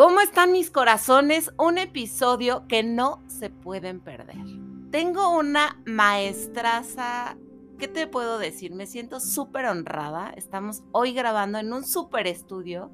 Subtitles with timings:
[0.00, 1.52] ¿Cómo están mis corazones?
[1.58, 4.38] Un episodio que no se pueden perder.
[4.90, 7.36] Tengo una maestraza,
[7.78, 8.72] ¿qué te puedo decir?
[8.72, 10.32] Me siento súper honrada.
[10.38, 12.90] Estamos hoy grabando en un súper estudio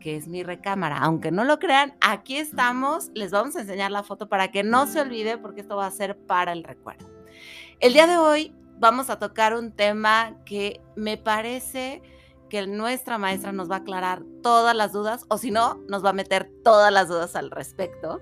[0.00, 0.96] que es mi recámara.
[0.96, 3.10] Aunque no lo crean, aquí estamos.
[3.12, 5.90] Les vamos a enseñar la foto para que no se olvide porque esto va a
[5.90, 7.04] ser para el recuerdo.
[7.80, 12.00] El día de hoy vamos a tocar un tema que me parece
[12.48, 16.10] que nuestra maestra nos va a aclarar todas las dudas, o si no, nos va
[16.10, 18.20] a meter todas las dudas al respecto.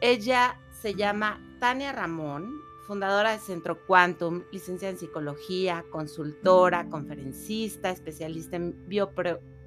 [0.00, 8.56] Ella se llama Tania Ramón, fundadora de Centro Quantum, licenciada en psicología, consultora, conferencista, especialista
[8.56, 8.74] en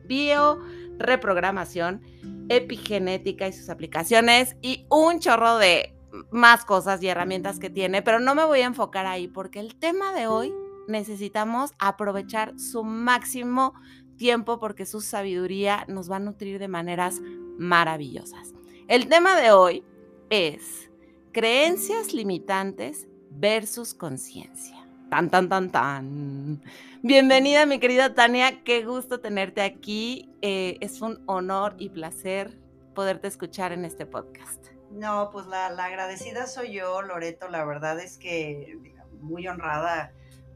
[0.06, 2.02] bioreprogramación,
[2.50, 5.96] epigenética y sus aplicaciones, y un chorro de
[6.32, 9.76] más cosas y herramientas que tiene, pero no me voy a enfocar ahí porque el
[9.76, 10.54] tema de hoy
[10.88, 13.74] necesitamos aprovechar su máximo
[14.18, 17.20] tiempo porque su sabiduría nos va a nutrir de maneras
[17.58, 18.54] maravillosas.
[18.88, 19.84] El tema de hoy
[20.30, 20.90] es
[21.32, 24.78] creencias limitantes versus conciencia.
[25.10, 26.62] Tan, tan, tan, tan.
[27.02, 28.64] Bienvenida, mi querida Tania.
[28.64, 30.30] Qué gusto tenerte aquí.
[30.42, 32.58] Eh, es un honor y placer
[32.96, 34.68] poderte escuchar en este podcast.
[34.92, 37.48] No, pues la, la agradecida soy yo, Loreto.
[37.48, 38.78] La verdad es que
[39.22, 40.14] muy honrada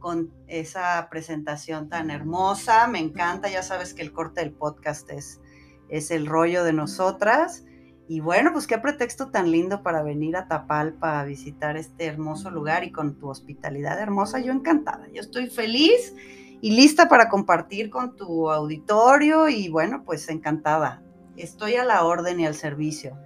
[0.07, 2.87] con esa presentación tan hermosa.
[2.87, 5.41] Me encanta, ya sabes que el corte del podcast es,
[5.89, 7.65] es el rollo de nosotras.
[8.07, 12.49] Y bueno, pues qué pretexto tan lindo para venir a Tapalpa a visitar este hermoso
[12.51, 15.09] lugar y con tu hospitalidad hermosa, yo encantada.
[15.13, 16.15] Yo estoy feliz
[16.61, 21.03] y lista para compartir con tu auditorio y bueno, pues encantada.
[21.35, 23.17] Estoy a la orden y al servicio.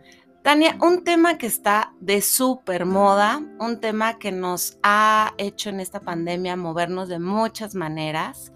[0.42, 5.80] Tania, un tema que está de súper moda, un tema que nos ha hecho en
[5.80, 8.52] esta pandemia movernos de muchas maneras,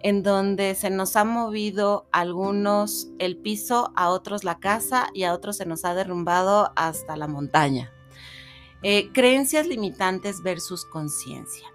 [0.00, 5.34] en donde se nos ha movido algunos el piso, a otros la casa y a
[5.34, 7.92] otros se nos ha derrumbado hasta la montaña.
[8.82, 11.68] Eh, creencias limitantes versus conciencia.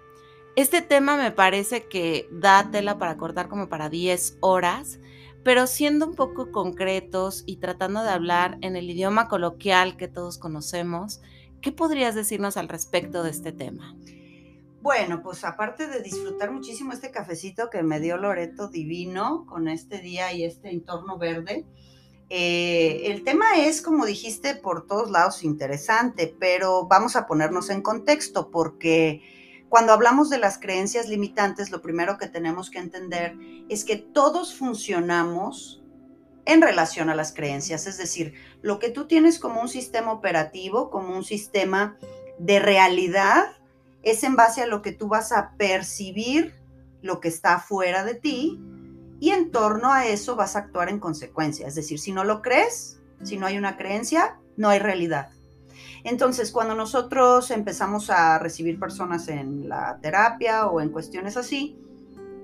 [0.56, 4.98] Este tema me parece que da tela para cortar como para 10 horas
[5.44, 10.38] pero siendo un poco concretos y tratando de hablar en el idioma coloquial que todos
[10.38, 11.20] conocemos,
[11.60, 13.96] ¿qué podrías decirnos al respecto de este tema?
[14.80, 19.98] Bueno, pues aparte de disfrutar muchísimo este cafecito que me dio Loreto divino con este
[19.98, 21.64] día y este entorno verde,
[22.28, 27.82] eh, el tema es, como dijiste, por todos lados interesante, pero vamos a ponernos en
[27.82, 29.22] contexto porque
[29.72, 33.38] cuando hablamos de las creencias limitantes, lo primero que tenemos que entender
[33.70, 35.82] es que todos funcionamos
[36.44, 40.90] en relación a las creencias, es decir, lo que tú tienes como un sistema operativo,
[40.90, 41.96] como un sistema
[42.38, 43.46] de realidad,
[44.02, 46.54] es en base a lo que tú vas a percibir,
[47.00, 48.60] lo que está fuera de ti,
[49.20, 51.66] y en torno a eso vas a actuar en consecuencia.
[51.66, 55.30] Es decir, si no lo crees, si no hay una creencia, no hay realidad.
[56.04, 61.78] Entonces, cuando nosotros empezamos a recibir personas en la terapia o en cuestiones así,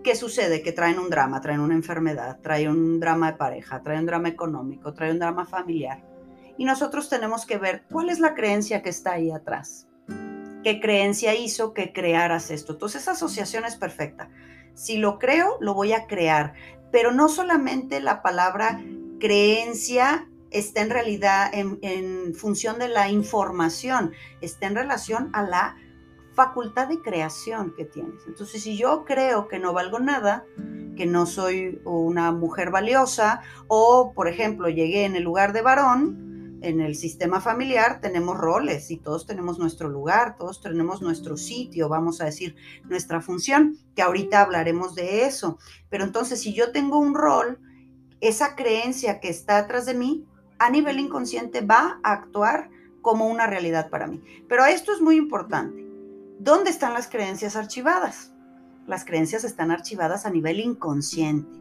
[0.05, 0.63] ¿qué sucede?
[0.63, 4.29] Que traen un drama, traen una enfermedad, traen un drama de pareja, traen un drama
[4.29, 6.05] económico, traen un drama familiar.
[6.57, 9.89] Y nosotros tenemos que ver cuál es la creencia que está ahí atrás.
[10.63, 12.73] ¿Qué creencia hizo que crearas esto?
[12.73, 14.29] Entonces, esa asociación es perfecta.
[14.75, 16.55] Si lo creo, lo voy a crear.
[16.93, 18.81] Pero no solamente la palabra
[19.19, 25.77] creencia está en realidad en, función de la información, está en relación a la
[26.33, 28.23] facultad de creación que tienes.
[28.27, 30.45] Entonces, si yo creo que no valgo nada,
[30.97, 36.29] que no soy una mujer valiosa, o, por ejemplo, llegué en el lugar de varón,
[36.61, 41.89] en el sistema familiar tenemos roles y todos tenemos nuestro lugar, todos tenemos nuestro sitio,
[41.89, 45.59] vamos a decir, nuestra función, que ahorita hablaremos de eso.
[45.89, 47.61] Pero entonces, si yo tengo un rol,
[48.21, 50.27] esa creencia que está atrás de mí
[50.59, 52.71] a nivel inconsciente va a actuar
[53.03, 54.23] como una realidad para mí.
[54.49, 55.87] Pero esto es muy importante.
[56.39, 58.33] ¿Dónde están las creencias archivadas?
[58.87, 61.59] Las creencias están archivadas a nivel inconsciente.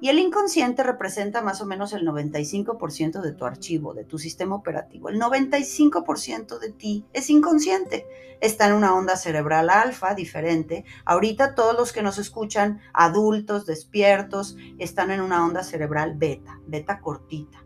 [0.00, 4.56] Y el inconsciente representa más o menos el 95% de tu archivo, de tu sistema
[4.56, 5.08] operativo.
[5.08, 8.04] El 95% de ti es inconsciente.
[8.40, 10.84] Está en una onda cerebral alfa diferente.
[11.04, 17.00] Ahorita todos los que nos escuchan, adultos, despiertos, están en una onda cerebral beta, beta
[17.00, 17.64] cortita.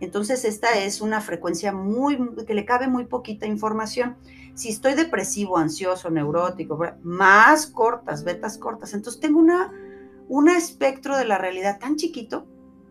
[0.00, 4.16] Entonces, esta es una frecuencia muy, que le cabe muy poquita información.
[4.54, 8.94] Si estoy depresivo, ansioso, neurótico, más cortas, betas cortas.
[8.94, 9.72] Entonces, tengo una,
[10.28, 12.46] un espectro de la realidad tan chiquito,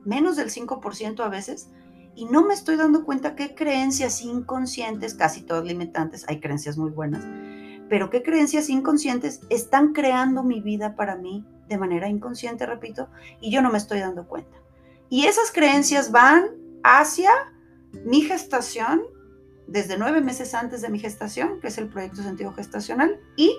[0.05, 1.69] menos del 5% a veces,
[2.15, 6.91] y no me estoy dando cuenta qué creencias inconscientes, casi todas limitantes, hay creencias muy
[6.91, 7.23] buenas,
[7.87, 13.07] pero qué creencias inconscientes están creando mi vida para mí de manera inconsciente, repito,
[13.39, 14.57] y yo no me estoy dando cuenta.
[15.09, 16.49] Y esas creencias van
[16.83, 17.31] hacia
[18.05, 19.01] mi gestación,
[19.67, 23.55] desde nueve meses antes de mi gestación, que es el proyecto Sentido Gestacional, y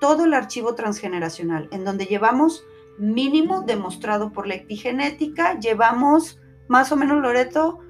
[0.00, 2.64] todo el archivo transgeneracional, en donde llevamos
[2.98, 7.80] mínimo demostrado por la epigenética, llevamos más o menos, Loreto,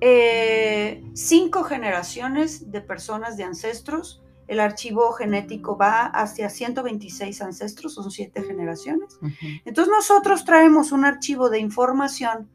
[0.00, 4.22] eh, cinco generaciones de personas de ancestros.
[4.48, 9.18] El archivo genético va hacia 126 ancestros, son siete generaciones.
[9.64, 12.50] Entonces nosotros traemos un archivo de información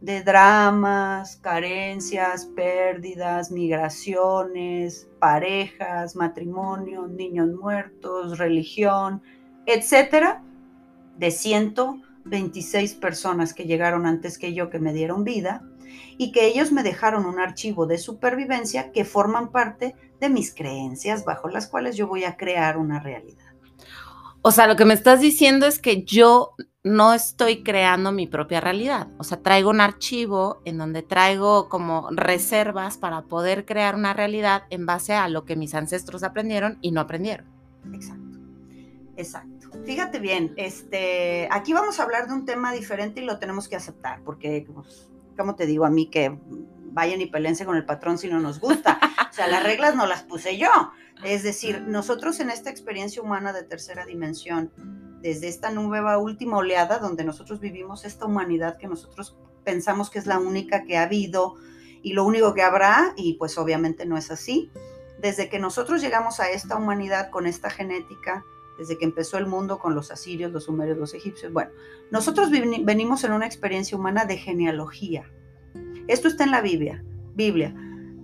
[0.00, 9.22] de dramas, carencias, pérdidas, migraciones, parejas, matrimonios, niños muertos, religión,
[9.66, 10.42] etcétera,
[11.16, 15.62] de 126 personas que llegaron antes que yo que me dieron vida
[16.16, 21.24] y que ellos me dejaron un archivo de supervivencia que forman parte de mis creencias
[21.24, 23.44] bajo las cuales yo voy a crear una realidad.
[24.42, 26.54] O sea, lo que me estás diciendo es que yo
[26.88, 29.08] no estoy creando mi propia realidad.
[29.18, 34.64] O sea, traigo un archivo en donde traigo como reservas para poder crear una realidad
[34.70, 37.46] en base a lo que mis ancestros aprendieron y no aprendieron.
[37.92, 38.38] Exacto.
[39.16, 39.70] Exacto.
[39.84, 43.76] Fíjate bien, este, aquí vamos a hablar de un tema diferente y lo tenemos que
[43.76, 46.38] aceptar, porque, pues, como te digo, a mí que
[46.92, 48.98] vayan y pelense con el patrón si no nos gusta.
[49.30, 50.68] O sea, las reglas no las puse yo.
[51.24, 54.72] Es decir, nosotros en esta experiencia humana de tercera dimensión,
[55.20, 60.26] desde esta nueva última oleada donde nosotros vivimos esta humanidad que nosotros pensamos que es
[60.26, 61.56] la única que ha habido
[62.02, 64.70] y lo único que habrá, y pues obviamente no es así.
[65.20, 68.44] Desde que nosotros llegamos a esta humanidad con esta genética,
[68.78, 71.72] desde que empezó el mundo con los asirios, los sumerios, los egipcios, bueno,
[72.12, 75.28] nosotros venimos en una experiencia humana de genealogía.
[76.06, 77.04] Esto está en la Biblia.
[77.34, 77.74] Biblia.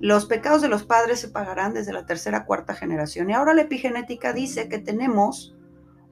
[0.01, 3.29] Los pecados de los padres se pagarán desde la tercera, cuarta generación.
[3.29, 5.57] Y ahora la epigenética dice que tenemos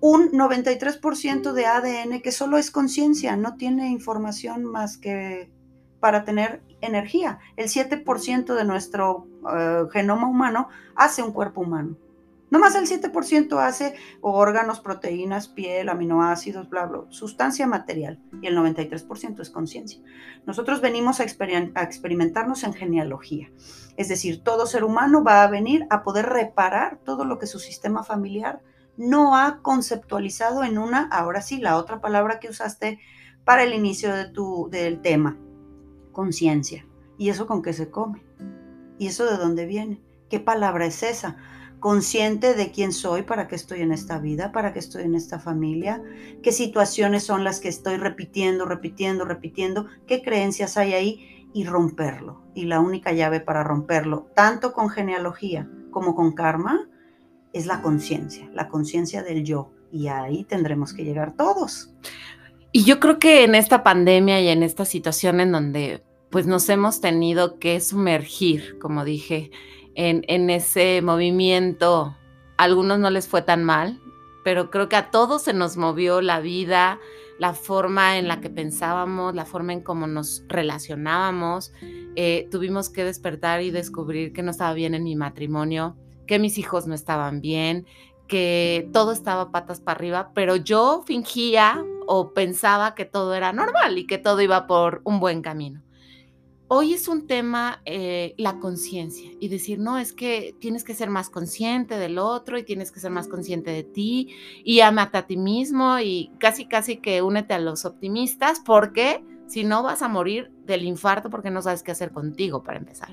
[0.03, 5.49] un 93% de ADN que solo es conciencia, no tiene información más que
[6.01, 7.39] para tener energía.
[7.57, 11.97] El 7% de nuestro eh, genoma humano hace un cuerpo humano.
[12.51, 18.19] No más el 7% hace órganos, proteínas, piel, aminoácidos, bla, bla, sustancia material.
[18.43, 20.03] Y el 93% es conciencia.
[20.47, 23.53] Nosotros venimos a, a experimentarnos en genealogía.
[23.97, 27.61] Es decir, todo ser humano va a venir a poder reparar todo lo que su
[27.61, 28.63] sistema familiar
[28.97, 33.01] no ha conceptualizado en una, ahora sí, la otra palabra que usaste
[33.45, 35.37] para el inicio de tu, del tema,
[36.13, 36.87] conciencia.
[37.19, 38.23] ¿Y eso con qué se come?
[38.99, 40.01] ¿Y eso de dónde viene?
[40.29, 41.37] ¿Qué palabra es esa?
[41.81, 45.41] Consciente de quién soy, para qué estoy en esta vida, para qué estoy en esta
[45.41, 46.03] familia,
[46.43, 52.43] qué situaciones son las que estoy repitiendo, repitiendo, repitiendo, qué creencias hay ahí y romperlo.
[52.55, 56.89] Y la única llave para romperlo, tanto con genealogía como con karma,
[57.53, 59.73] es la conciencia, la conciencia del yo.
[59.93, 61.95] Y ahí tendremos que llegar todos.
[62.73, 66.67] Y yo creo que en esta pandemia y en esta situación en donde pues nos
[66.71, 69.51] hemos tenido que sumergir, como dije,
[69.95, 72.17] en, en ese movimiento,
[72.57, 74.01] a algunos no les fue tan mal,
[74.43, 76.99] pero creo que a todos se nos movió la vida,
[77.39, 81.73] la forma en la que pensábamos, la forma en cómo nos relacionábamos.
[82.17, 85.97] Eh, tuvimos que despertar y descubrir que no estaba bien en mi matrimonio,
[86.27, 87.87] que mis hijos no estaban bien,
[88.29, 93.99] que todo estaba patas para arriba, pero yo fingía o pensaba que todo era normal
[93.99, 95.83] y que todo iba por un buen camino.
[96.75, 101.11] Hoy es un tema eh, la conciencia y decir, no, es que tienes que ser
[101.11, 105.27] más consciente del otro y tienes que ser más consciente de ti y amate a
[105.27, 110.09] ti mismo y casi, casi que únete a los optimistas porque si no vas a
[110.09, 113.11] morir del infarto porque no sabes qué hacer contigo para empezar.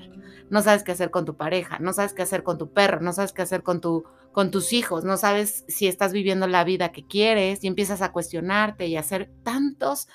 [0.48, 3.12] No sabes qué hacer con tu pareja, no sabes qué hacer con tu perro, no
[3.12, 6.92] sabes qué hacer con, tu, con tus hijos, no sabes si estás viviendo la vida
[6.92, 10.08] que quieres y empiezas a cuestionarte y a hacer tantos,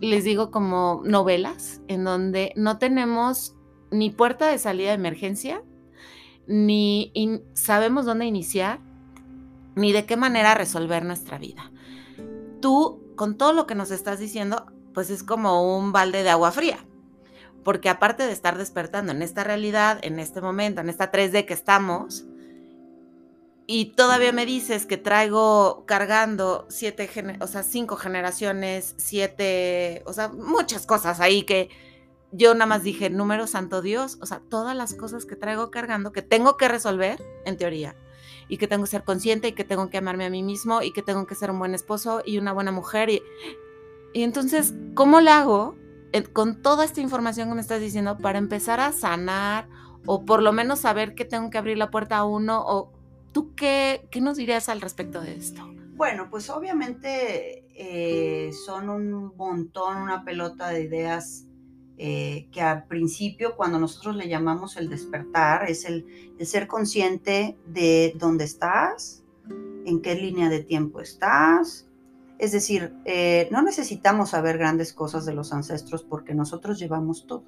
[0.00, 3.54] les digo como novelas, en donde no tenemos
[3.90, 5.62] ni puerta de salida de emergencia,
[6.46, 7.12] ni
[7.54, 8.80] sabemos dónde iniciar,
[9.74, 11.70] ni de qué manera resolver nuestra vida.
[12.60, 16.52] Tú, con todo lo que nos estás diciendo, pues es como un balde de agua
[16.52, 16.78] fría.
[17.64, 21.54] Porque aparte de estar despertando en esta realidad, en este momento, en esta 3D que
[21.54, 22.26] estamos,
[23.66, 27.08] y todavía me dices que traigo cargando siete,
[27.40, 31.68] o sea, cinco generaciones, siete, o sea, muchas cosas ahí que
[32.32, 36.12] yo nada más dije, número santo Dios, o sea, todas las cosas que traigo cargando,
[36.12, 37.96] que tengo que resolver, en teoría,
[38.48, 40.92] y que tengo que ser consciente y que tengo que amarme a mí mismo y
[40.92, 43.22] que tengo que ser un buen esposo y una buena mujer y
[44.16, 45.76] y entonces, ¿cómo le hago
[46.32, 49.68] con toda esta información que me estás diciendo para empezar a sanar
[50.06, 52.64] o por lo menos saber que tengo que abrir la puerta a uno?
[52.66, 52.92] ¿O
[53.36, 55.60] tú qué, qué nos dirías al respecto de esto?
[55.94, 61.44] Bueno, pues obviamente eh, son un montón, una pelota de ideas
[61.98, 68.14] eh, que al principio, cuando nosotros le llamamos el despertar, es el, ser consciente de
[68.16, 69.22] dónde estás,
[69.84, 71.86] en qué línea de tiempo estás.
[72.38, 77.44] Es decir, eh, no necesitamos saber grandes cosas de los ancestros porque nosotros llevamos todo.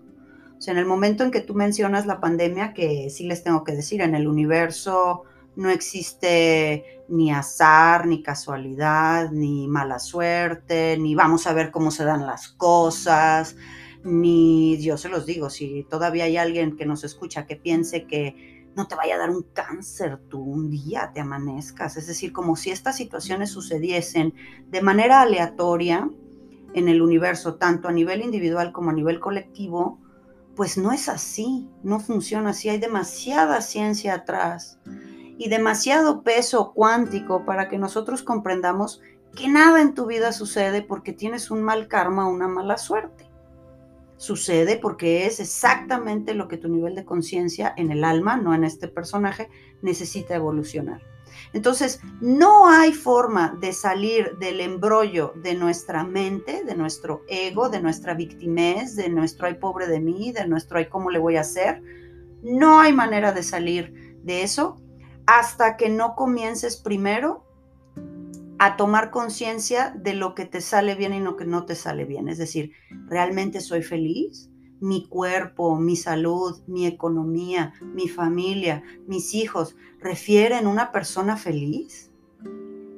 [0.58, 3.64] O sea, en el momento en que tú mencionas la pandemia, que sí les tengo
[3.64, 5.24] que decir, en el universo
[5.58, 12.04] no existe ni azar, ni casualidad, ni mala suerte, ni vamos a ver cómo se
[12.04, 13.56] dan las cosas
[14.04, 18.70] ni yo se los digo, si todavía hay alguien que nos escucha que piense que
[18.76, 22.54] no te vaya a dar un cáncer tú un día te amanezcas, es decir, como
[22.54, 24.34] si estas situaciones sucediesen
[24.68, 26.08] de manera aleatoria
[26.74, 29.98] en el universo, tanto a nivel individual como a nivel colectivo,
[30.54, 34.78] pues no es así, no funciona así, hay demasiada ciencia atrás
[35.38, 39.00] y demasiado peso cuántico para que nosotros comprendamos
[39.34, 43.28] que nada en tu vida sucede porque tienes un mal karma o una mala suerte
[44.18, 48.64] sucede porque es exactamente lo que tu nivel de conciencia en el alma, no en
[48.64, 49.48] este personaje,
[49.80, 51.00] necesita evolucionar.
[51.52, 57.80] Entonces, no hay forma de salir del embrollo de nuestra mente, de nuestro ego, de
[57.80, 61.42] nuestra victimez, de nuestro ay pobre de mí, de nuestro ay cómo le voy a
[61.42, 61.80] hacer.
[62.42, 64.80] No hay manera de salir de eso
[65.28, 67.44] hasta que no comiences primero
[68.58, 72.06] a tomar conciencia de lo que te sale bien y lo que no te sale
[72.06, 72.30] bien.
[72.30, 72.72] Es decir,
[73.08, 74.48] ¿realmente soy feliz?
[74.80, 82.10] Mi cuerpo, mi salud, mi economía, mi familia, mis hijos, ¿refieren una persona feliz?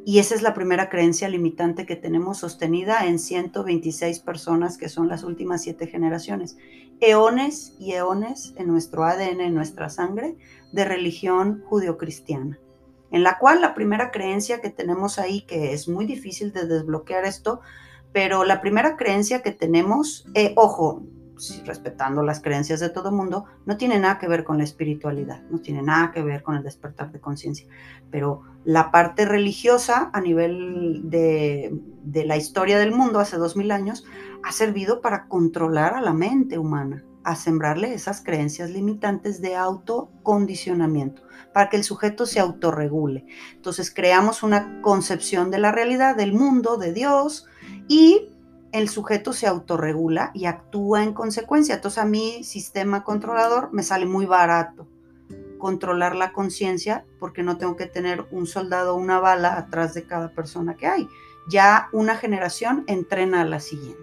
[0.07, 5.09] Y esa es la primera creencia limitante que tenemos sostenida en 126 personas que son
[5.09, 6.57] las últimas siete generaciones.
[7.01, 10.37] Eones y eones en nuestro ADN, en nuestra sangre,
[10.73, 12.59] de religión judio-cristiana
[13.11, 17.25] en la cual la primera creencia que tenemos ahí, que es muy difícil de desbloquear
[17.25, 17.61] esto,
[18.13, 21.03] pero la primera creencia que tenemos, eh, ojo,
[21.65, 25.59] respetando las creencias de todo mundo, no tiene nada que ver con la espiritualidad, no
[25.61, 27.67] tiene nada que ver con el despertar de conciencia,
[28.11, 33.71] pero la parte religiosa a nivel de, de la historia del mundo hace dos mil
[33.71, 34.05] años
[34.43, 41.23] ha servido para controlar a la mente humana a sembrarle esas creencias limitantes de autocondicionamiento,
[41.53, 43.27] para que el sujeto se autorregule.
[43.55, 47.47] Entonces creamos una concepción de la realidad, del mundo, de Dios,
[47.89, 48.31] y
[48.73, 51.77] el sujeto se autorregula y actúa en consecuencia.
[51.77, 54.87] Entonces a mi sistema controlador me sale muy barato
[55.59, 60.05] controlar la conciencia porque no tengo que tener un soldado o una bala atrás de
[60.05, 61.09] cada persona que hay.
[61.49, 64.03] Ya una generación entrena a la siguiente.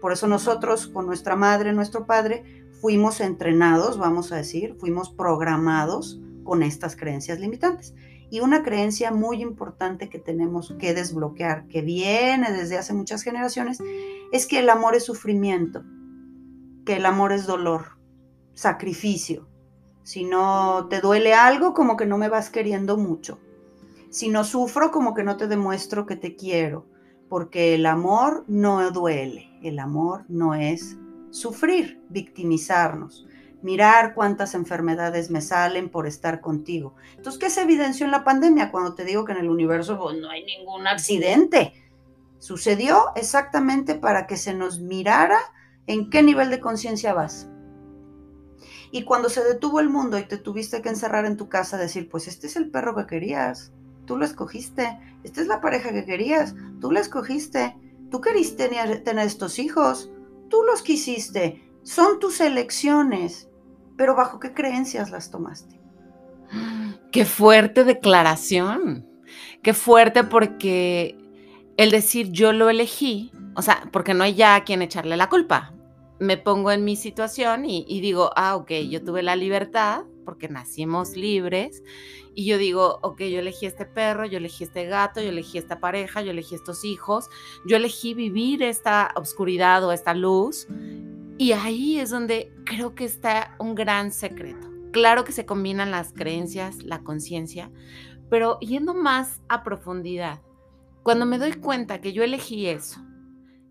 [0.00, 6.20] Por eso nosotros con nuestra madre, nuestro padre, fuimos entrenados, vamos a decir, fuimos programados
[6.44, 7.94] con estas creencias limitantes.
[8.30, 13.78] Y una creencia muy importante que tenemos que desbloquear, que viene desde hace muchas generaciones,
[14.32, 15.82] es que el amor es sufrimiento,
[16.84, 17.98] que el amor es dolor,
[18.54, 19.48] sacrificio.
[20.02, 23.38] Si no te duele algo, como que no me vas queriendo mucho.
[24.10, 26.86] Si no sufro, como que no te demuestro que te quiero
[27.28, 30.96] porque el amor no duele, el amor no es
[31.30, 33.26] sufrir, victimizarnos,
[33.62, 36.94] mirar cuántas enfermedades me salen por estar contigo.
[37.16, 40.16] Entonces, ¿qué se evidenció en la pandemia cuando te digo que en el universo pues,
[40.16, 41.72] no hay ningún accidente?
[42.38, 45.38] Sucedió exactamente para que se nos mirara
[45.86, 47.48] en qué nivel de conciencia vas.
[48.90, 52.08] Y cuando se detuvo el mundo y te tuviste que encerrar en tu casa, decir,
[52.08, 53.72] pues este es el perro que querías,
[54.06, 54.98] tú lo escogiste.
[55.24, 57.76] Esta es la pareja que querías, tú la escogiste.
[58.10, 60.10] Tú queriste tener, tener estos hijos,
[60.48, 61.62] tú los quisiste.
[61.82, 63.47] Son tus elecciones,
[63.98, 65.78] pero ¿bajo qué creencias las tomaste?
[67.12, 69.06] Qué fuerte declaración.
[69.62, 71.18] Qué fuerte porque
[71.76, 75.28] el decir yo lo elegí, o sea, porque no hay ya a quien echarle la
[75.28, 75.74] culpa.
[76.20, 80.48] Me pongo en mi situación y, y digo, ah, ok, yo tuve la libertad porque
[80.48, 81.82] nacimos libres
[82.34, 85.80] y yo digo, ok, yo elegí este perro, yo elegí este gato, yo elegí esta
[85.80, 87.28] pareja, yo elegí estos hijos,
[87.66, 90.68] yo elegí vivir esta oscuridad o esta luz.
[91.38, 94.68] Y ahí es donde creo que está un gran secreto.
[94.90, 97.70] Claro que se combinan las creencias, la conciencia,
[98.28, 100.40] pero yendo más a profundidad,
[101.04, 103.00] cuando me doy cuenta que yo elegí eso,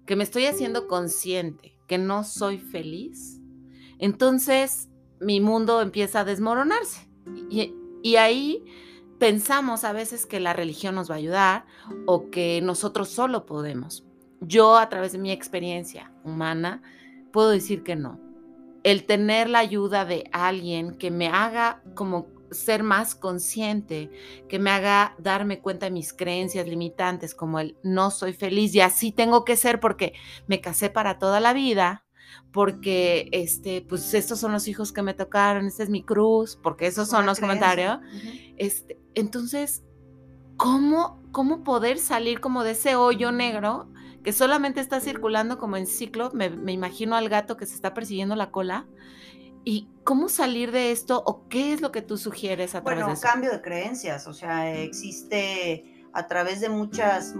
[0.06, 3.42] que me estoy haciendo consciente, que no soy feliz,
[4.00, 7.10] entonces mi mundo empieza a desmoronarse.
[7.50, 8.64] Y, ahí
[9.20, 11.66] pensamos a veces que la religión nos va a ayudar
[12.06, 14.06] o que nosotros solo podemos.
[14.40, 16.82] Yo a través de mi experiencia humana
[17.32, 18.20] puedo decir que no.
[18.84, 24.10] El tener la ayuda de alguien que me haga como ser más consciente,
[24.48, 28.82] que me haga darme cuenta de mis creencias limitantes, como el no soy feliz y
[28.82, 30.14] así tengo que ser porque
[30.48, 32.06] me casé para toda la vida,
[32.52, 36.88] porque este, pues estos son los hijos que me tocaron, este es mi cruz, porque
[36.88, 38.00] esos son los comentarios.
[38.58, 39.84] Este, entonces,
[40.56, 43.90] ¿cómo, ¿cómo poder salir como de ese hoyo negro
[44.28, 46.32] que solamente está circulando como en ciclo?
[46.34, 48.86] Me, me imagino al gato que se está persiguiendo la cola.
[49.64, 53.08] ¿Y cómo salir de esto o qué es lo que tú sugieres a través bueno,
[53.08, 53.22] de eso?
[53.22, 57.36] cambio de creencias, o sea, existe a través de muchas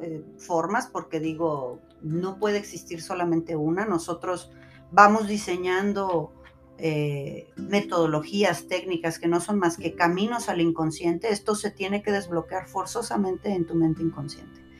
[0.00, 3.84] eh, formas, porque digo, no puede existir solamente una.
[3.84, 4.52] Nosotros
[4.90, 6.32] vamos diseñando
[6.78, 11.30] eh, metodologías, técnicas que no son más que caminos al inconsciente.
[11.30, 14.71] Esto se tiene que desbloquear forzosamente en tu mente inconsciente.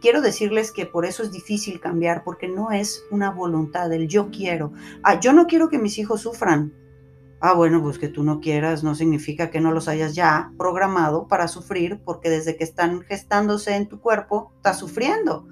[0.00, 4.30] Quiero decirles que por eso es difícil cambiar, porque no es una voluntad del yo
[4.30, 4.72] quiero.
[5.02, 6.72] Ah, yo no quiero que mis hijos sufran.
[7.40, 11.28] Ah, bueno, pues que tú no quieras no significa que no los hayas ya programado
[11.28, 15.46] para sufrir, porque desde que están gestándose en tu cuerpo, estás sufriendo.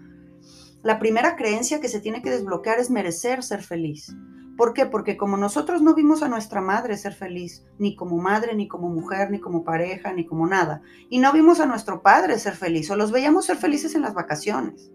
[0.83, 4.15] La primera creencia que se tiene que desbloquear es merecer ser feliz.
[4.57, 4.87] ¿Por qué?
[4.87, 8.89] Porque como nosotros no vimos a nuestra madre ser feliz, ni como madre, ni como
[8.89, 12.91] mujer, ni como pareja, ni como nada, y no vimos a nuestro padre ser feliz,
[12.91, 14.91] o los veíamos ser felices en las vacaciones,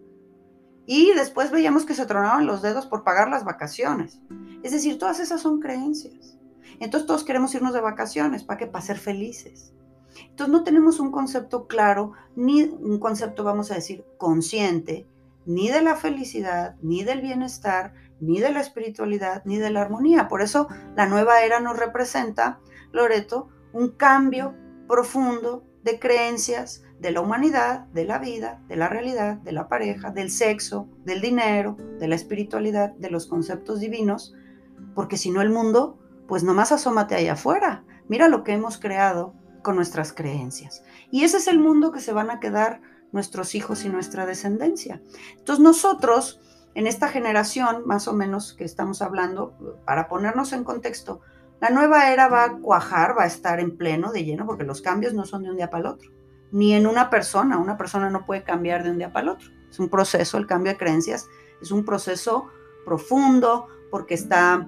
[0.85, 4.19] y después veíamos que se tronaban los dedos por pagar las vacaciones.
[4.63, 6.37] Es decir, todas esas son creencias.
[6.79, 8.67] Entonces todos queremos irnos de vacaciones, ¿para qué?
[8.67, 9.73] Para ser felices.
[10.29, 15.07] Entonces no tenemos un concepto claro, ni un concepto, vamos a decir, consciente,
[15.45, 20.27] ni de la felicidad, ni del bienestar, ni de la espiritualidad, ni de la armonía.
[20.27, 22.59] Por eso la nueva era nos representa,
[22.91, 24.55] Loreto, un cambio
[24.87, 30.11] profundo de creencias de la humanidad, de la vida, de la realidad, de la pareja,
[30.11, 34.35] del sexo, del dinero, de la espiritualidad, de los conceptos divinos,
[34.93, 35.97] porque si no el mundo,
[36.27, 37.83] pues nomás asómate allá afuera.
[38.07, 40.83] Mira lo que hemos creado con nuestras creencias.
[41.09, 45.01] Y ese es el mundo que se van a quedar nuestros hijos y nuestra descendencia.
[45.37, 46.39] Entonces nosotros,
[46.73, 49.53] en esta generación, más o menos que estamos hablando,
[49.85, 51.21] para ponernos en contexto,
[51.59, 54.81] la nueva era va a cuajar, va a estar en pleno de lleno, porque los
[54.81, 56.11] cambios no son de un día para el otro,
[56.51, 59.49] ni en una persona, una persona no puede cambiar de un día para el otro.
[59.69, 61.27] Es un proceso, el cambio de creencias
[61.61, 62.47] es un proceso
[62.85, 64.67] profundo, porque está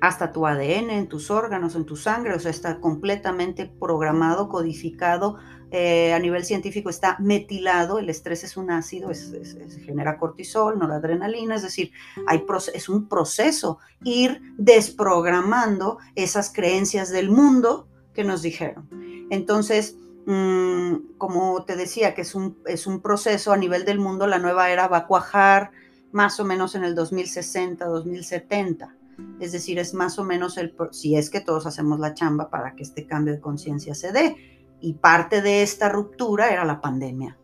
[0.00, 5.38] hasta tu ADN, en tus órganos, en tu sangre, o sea, está completamente programado, codificado,
[5.72, 11.56] eh, a nivel científico está metilado, el estrés es un ácido, se genera cortisol, noradrenalina,
[11.56, 11.90] es decir,
[12.28, 18.88] hay, es un proceso ir desprogramando esas creencias del mundo que nos dijeron.
[19.30, 24.28] Entonces, mm, como te decía, que es un, es un proceso a nivel del mundo,
[24.28, 25.72] la nueva era va a cuajar
[26.12, 28.94] más o menos en el 2060, 2070.
[29.40, 32.76] Es decir, es más o menos el, si es que todos hacemos la chamba para
[32.76, 37.38] que este cambio de conciencia se dé y parte de esta ruptura era la pandemia.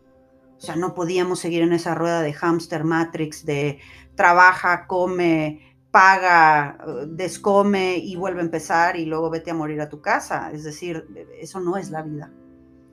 [0.57, 3.81] O sea, no podíamos seguir en esa rueda de hamster matrix de
[4.15, 10.01] trabaja, come, paga, descome y vuelve a empezar y luego vete a morir a tu
[10.01, 10.51] casa.
[10.53, 11.07] Es decir,
[11.41, 12.33] eso no es la vida.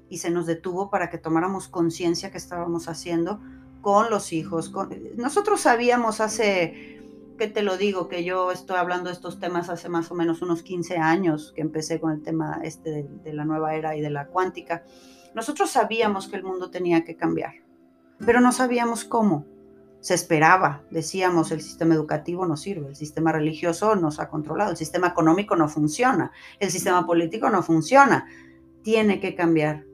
[0.10, 3.40] Y se nos detuvo para que tomáramos conciencia que estábamos haciendo
[3.82, 4.74] con los hijos.
[5.16, 6.99] Nosotros sabíamos hace
[7.40, 10.44] que te lo digo, que yo estoy hablando de estos temas hace más o menos
[10.44, 14.02] unos 15 años que empecé con el tema este de, de, la nueva era y
[14.02, 14.84] de la cuántica.
[15.34, 17.54] Nosotros sabíamos que el mundo tenía que cambiar,
[18.24, 19.46] pero no sabíamos cómo.
[20.02, 24.78] Se esperaba, decíamos, el sistema educativo no sirve, el sistema religioso nos ha controlado, el
[24.78, 28.28] sistema económico no funciona, el sistema político no funciona,
[28.84, 29.86] tiene que cambiar.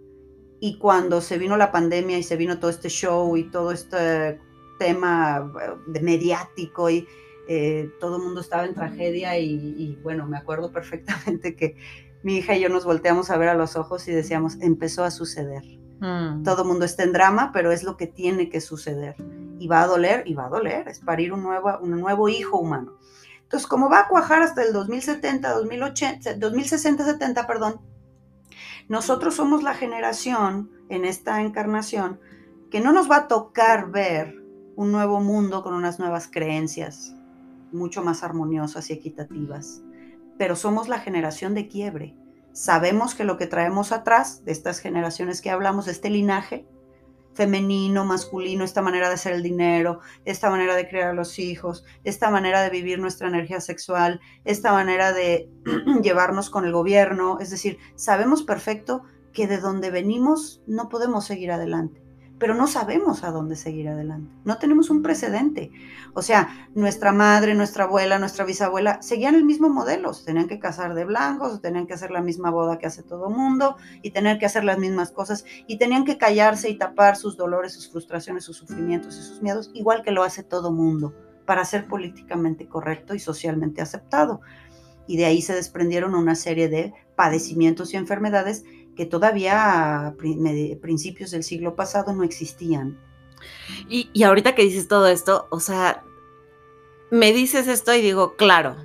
[0.59, 4.39] Y cuando se vino la pandemia y se vino todo este show y todo este
[4.79, 5.51] tema
[5.87, 7.07] de mediático y
[7.47, 11.75] eh, todo el mundo estaba en tragedia y, bueno, me acuerdo perfectamente que
[12.23, 15.11] mi hija y yo nos volteamos a ver a los ojos y decíamos, empezó a
[15.11, 15.63] suceder.
[15.99, 16.43] Mm.
[16.43, 19.15] Todo el mundo está en drama, pero es lo que tiene que suceder.
[19.59, 22.57] Y va a doler, y va a doler, es parir un nuevo, un nuevo hijo
[22.57, 22.97] humano.
[23.43, 27.79] Entonces, como va a cuajar hasta el 2070, 2080, 2060, 70, perdón,
[28.87, 32.19] nosotros somos la generación en esta encarnación
[32.69, 34.43] que no nos va a tocar ver
[34.75, 37.14] un nuevo mundo con unas nuevas creencias,
[37.75, 39.83] mucho más armoniosas y equitativas.
[40.37, 42.15] Pero somos la generación de quiebre.
[42.53, 46.67] Sabemos que lo que traemos atrás de estas generaciones que hablamos, este linaje
[47.33, 51.83] femenino, masculino, esta manera de hacer el dinero, esta manera de crear a los hijos,
[52.05, 55.49] esta manera de vivir nuestra energía sexual, esta manera de
[56.01, 57.37] llevarnos con el gobierno.
[57.41, 62.04] Es decir, sabemos perfecto que de donde venimos no podemos seguir adelante
[62.37, 64.29] pero no sabemos a dónde seguir adelante.
[64.43, 65.71] No tenemos un precedente.
[66.13, 70.11] O sea, nuestra madre, nuestra abuela, nuestra bisabuela seguían el mismo modelo.
[70.13, 73.77] tenían que casar de blancos, tenían que hacer la misma boda que hace todo mundo
[74.01, 77.73] y tener que hacer las mismas cosas y tenían que callarse y tapar sus dolores,
[77.73, 81.13] sus frustraciones, sus sufrimientos y sus miedos, igual que lo hace todo mundo.
[81.45, 84.41] para ser políticamente correcto y socialmente aceptado.
[85.07, 88.63] Y de ahí se desprendieron una serie de padecimientos y enfermedades
[88.95, 92.99] que todavía a principios del siglo pasado no existían.
[93.89, 96.03] Y, y ahorita que dices todo esto, o sea,
[97.11, 98.75] me dices esto y digo, claro,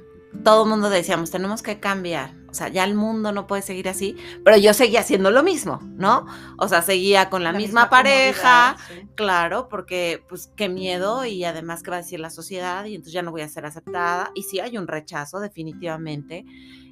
[0.44, 2.34] todo el mundo decíamos, tenemos que cambiar.
[2.50, 5.78] O sea, ya el mundo no puede seguir así, pero yo seguía haciendo lo mismo,
[5.96, 6.26] ¿no?
[6.58, 8.76] O sea, seguía con la, misma, pareja,
[9.14, 13.12] claro, porque pues qué miedo y además qué va a decir la sociedad y entonces
[13.12, 16.44] ya no voy a ser aceptada y sí hay un rechazo definitivamente.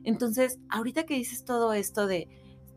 [0.05, 2.29] Entonces, ahorita que dices todo esto de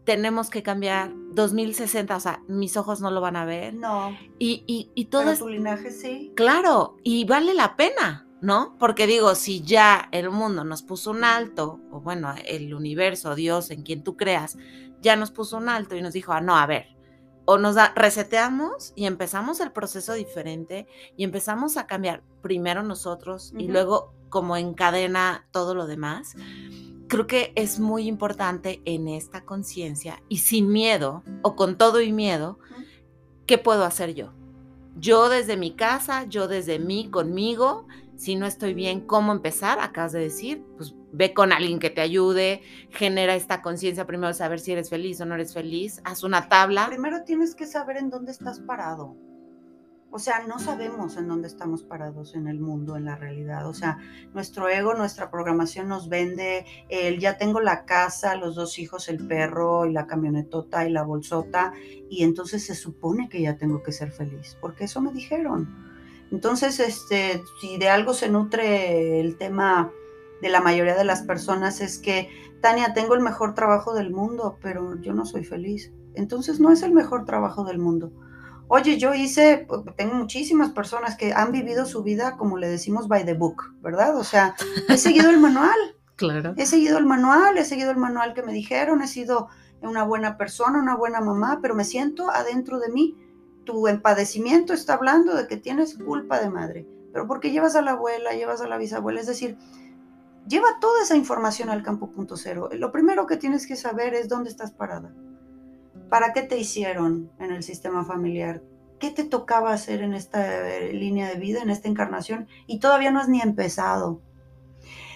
[0.03, 3.73] tenemos que cambiar 2060, o sea, mis ojos no lo van a ver.
[3.73, 4.17] No.
[4.39, 6.33] Y, y, y todo Pero tu linaje sí.
[6.35, 8.75] Claro, y vale la pena, ¿no?
[8.79, 13.69] Porque digo, si ya el mundo nos puso un alto, o bueno, el universo, Dios,
[13.71, 14.57] en quien tú creas,
[15.01, 16.95] ya nos puso un alto y nos dijo, ah, no, a ver,
[17.45, 20.87] o nos da, reseteamos y empezamos el proceso diferente
[21.17, 26.35] y empezamos a cambiar primero nosotros y luego como encadena todo lo demás.
[27.11, 32.13] Creo que es muy importante en esta conciencia y sin miedo o con todo y
[32.13, 32.57] miedo,
[33.45, 34.31] ¿qué puedo hacer yo?
[34.95, 39.79] Yo desde mi casa, yo desde mí, conmigo, si no estoy bien, ¿cómo empezar?
[39.81, 44.61] Acabas de decir, pues ve con alguien que te ayude, genera esta conciencia primero saber
[44.61, 46.87] si eres feliz o no eres feliz, haz una tabla.
[46.87, 49.17] Primero tienes que saber en dónde estás parado.
[50.13, 53.65] O sea, no sabemos en dónde estamos parados en el mundo, en la realidad.
[53.67, 53.97] O sea,
[54.33, 59.25] nuestro ego, nuestra programación nos vende el ya tengo la casa, los dos hijos, el
[59.25, 61.71] perro y la camionetota y la bolsota
[62.09, 65.73] y entonces se supone que ya tengo que ser feliz, porque eso me dijeron.
[66.29, 69.91] Entonces, este, si de algo se nutre el tema
[70.41, 72.29] de la mayoría de las personas es que,
[72.61, 75.93] Tania, tengo el mejor trabajo del mundo, pero yo no soy feliz.
[76.15, 78.11] Entonces no es el mejor trabajo del mundo.
[78.73, 83.25] Oye, yo hice, tengo muchísimas personas que han vivido su vida, como le decimos, by
[83.25, 84.15] the book, ¿verdad?
[84.15, 84.55] O sea,
[84.87, 85.77] he seguido el manual.
[86.15, 86.53] Claro.
[86.55, 89.47] He seguido el manual, he seguido el manual que me dijeron, he sido
[89.81, 93.17] una buena persona, una buena mamá, pero me siento adentro de mí
[93.63, 97.91] tu empadecimiento está hablando de que tienes culpa de madre, pero porque llevas a la
[97.91, 99.57] abuela, llevas a la bisabuela, es decir,
[100.47, 102.69] lleva toda esa información al campo punto cero.
[102.71, 105.11] Lo primero que tienes que saber es dónde estás parada.
[106.11, 108.61] ¿Para qué te hicieron en el sistema familiar?
[108.99, 112.49] ¿Qué te tocaba hacer en esta eh, línea de vida, en esta encarnación?
[112.67, 114.21] Y todavía no has ni empezado.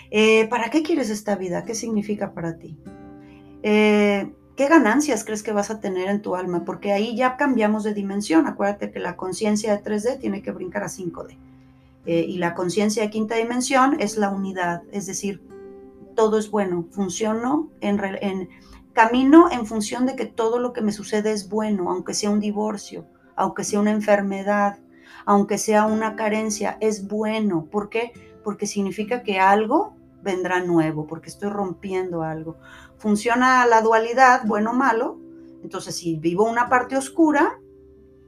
[0.09, 1.65] Eh, ¿Para qué quieres esta vida?
[1.65, 2.79] ¿Qué significa para ti?
[3.61, 6.63] Eh, ¿Qué ganancias crees que vas a tener en tu alma?
[6.63, 8.47] Porque ahí ya cambiamos de dimensión.
[8.47, 11.37] Acuérdate que la conciencia de 3D tiene que brincar a 5D.
[12.05, 15.41] Eh, y la conciencia de quinta dimensión es la unidad, es decir,
[16.15, 18.49] todo es bueno, funciono en, en
[18.95, 22.39] camino en función de que todo lo que me sucede es bueno, aunque sea un
[22.39, 23.05] divorcio,
[23.35, 24.79] aunque sea una enfermedad,
[25.25, 27.67] aunque sea una carencia, es bueno.
[27.69, 28.11] ¿Por qué?
[28.43, 32.57] Porque significa que algo vendrá nuevo, porque estoy rompiendo algo
[32.97, 35.19] funciona la dualidad, bueno o malo.
[35.61, 37.59] Entonces, si vivo una parte oscura,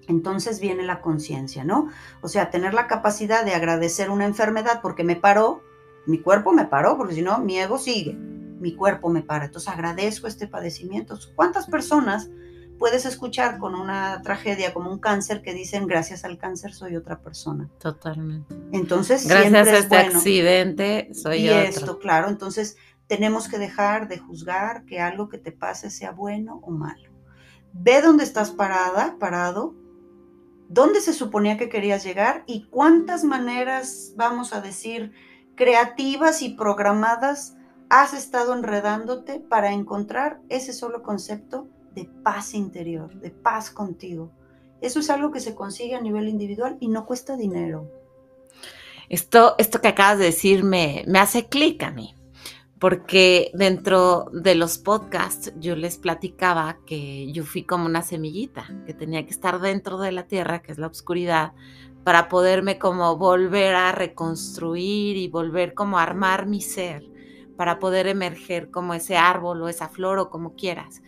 [0.08, 1.90] entonces viene la conciencia, ¿no?
[2.22, 5.62] O sea, tener la capacidad de agradecer una enfermedad porque me paró,
[6.06, 8.18] mi cuerpo me paró, porque si no, mi ego sigue,
[8.60, 9.46] mi cuerpo me para.
[9.46, 11.17] Entonces, agradezco este padecimiento.
[11.36, 12.30] ¿Cuántas personas
[12.78, 17.20] puedes escuchar con una tragedia como un cáncer que dicen, gracias al cáncer soy otra
[17.20, 17.70] persona?
[17.80, 18.56] Totalmente.
[18.72, 24.86] Entonces, gracias a este accidente soy y esto, claro, entonces tenemos que dejar de juzgar
[24.86, 27.10] que algo que te pase sea bueno o malo.
[27.74, 29.76] Ve dónde estás parada, parado,
[30.67, 35.13] dónde se suponía que querías llegar y cuántas maneras, vamos a decir,
[35.56, 37.57] creativas y programadas
[37.89, 44.32] has estado enredándote para encontrar ese solo concepto de paz interior, de paz contigo.
[44.82, 47.89] Eso es algo que se consigue a nivel individual y no cuesta dinero.
[49.10, 52.13] Esto, esto que acabas de decir me, me hace clic a mí
[52.80, 58.93] porque dentro de los podcasts yo les platicaba que yo fui como una semillita, que
[58.93, 61.54] tenía que estar dentro de la tierra, que es la oscuridad,
[62.04, 67.04] para poderme como volver a reconstruir y volver como a armar mi ser,
[67.58, 71.02] para poder emerger como ese árbol o esa flor o como quieras.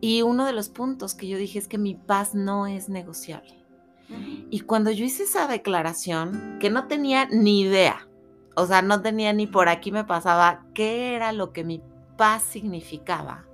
[0.00, 3.64] Y uno de los puntos que yo dije es que mi paz no es negociable.
[4.50, 8.08] Y cuando yo hice esa declaración, que no tenía ni idea,
[8.54, 11.82] o sea, no tenía ni por aquí me pasaba qué era lo que mi
[12.16, 13.44] paz significaba.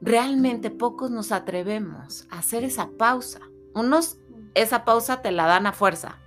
[0.00, 3.40] Realmente pocos nos atrevemos a hacer esa pausa.
[3.74, 4.18] Unos
[4.54, 6.18] esa pausa te la dan a fuerza,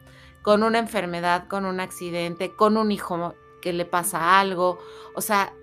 [0.41, 3.35] con una enfermedad, con un accidente, con un hijo
[3.73, 4.79] le pasa algo.
[5.15, 5.53] O sea,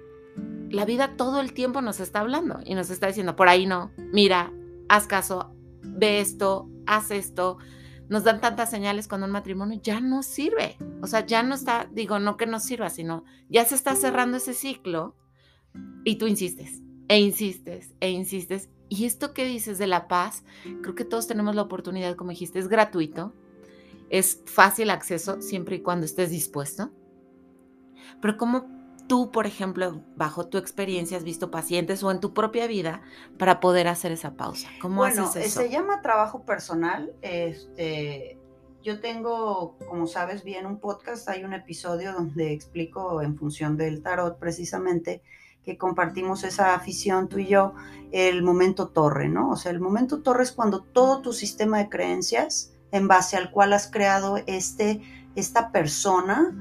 [0.71, 3.93] la vida todo el tiempo nos está hablando y nos está diciendo, por ahí no,
[4.13, 4.53] mira,
[4.89, 7.59] haz caso, ve esto, haz esto.
[8.09, 10.77] nos dan tantas señales cuando un matrimonio ya no sirve.
[11.03, 14.37] O sea, ya no está, digo, no que no sirva, sino ya se está cerrando
[14.37, 15.17] ese ciclo
[16.05, 18.69] y tú insistes, e insistes, e insistes.
[18.89, 20.45] Y esto que dices de la paz,
[20.83, 23.35] creo que todos tenemos la oportunidad, como dijiste, es gratuito,
[24.11, 26.91] es fácil acceso siempre y cuando estés dispuesto.
[28.21, 28.67] Pero ¿cómo
[29.07, 33.03] tú, por ejemplo, bajo tu experiencia, has visto pacientes o en tu propia vida
[33.39, 34.69] para poder hacer esa pausa?
[34.81, 35.61] ¿Cómo bueno, haces eso?
[35.61, 37.13] se llama trabajo personal.
[37.23, 38.39] Este,
[38.83, 44.03] yo tengo, como sabes bien, un podcast, hay un episodio donde explico en función del
[44.03, 45.23] tarot precisamente
[45.65, 47.73] que compartimos esa afición tú y yo,
[48.13, 49.51] el momento torre, ¿no?
[49.51, 53.51] O sea, el momento torre es cuando todo tu sistema de creencias en base al
[53.51, 55.01] cual has creado este,
[55.35, 56.55] esta persona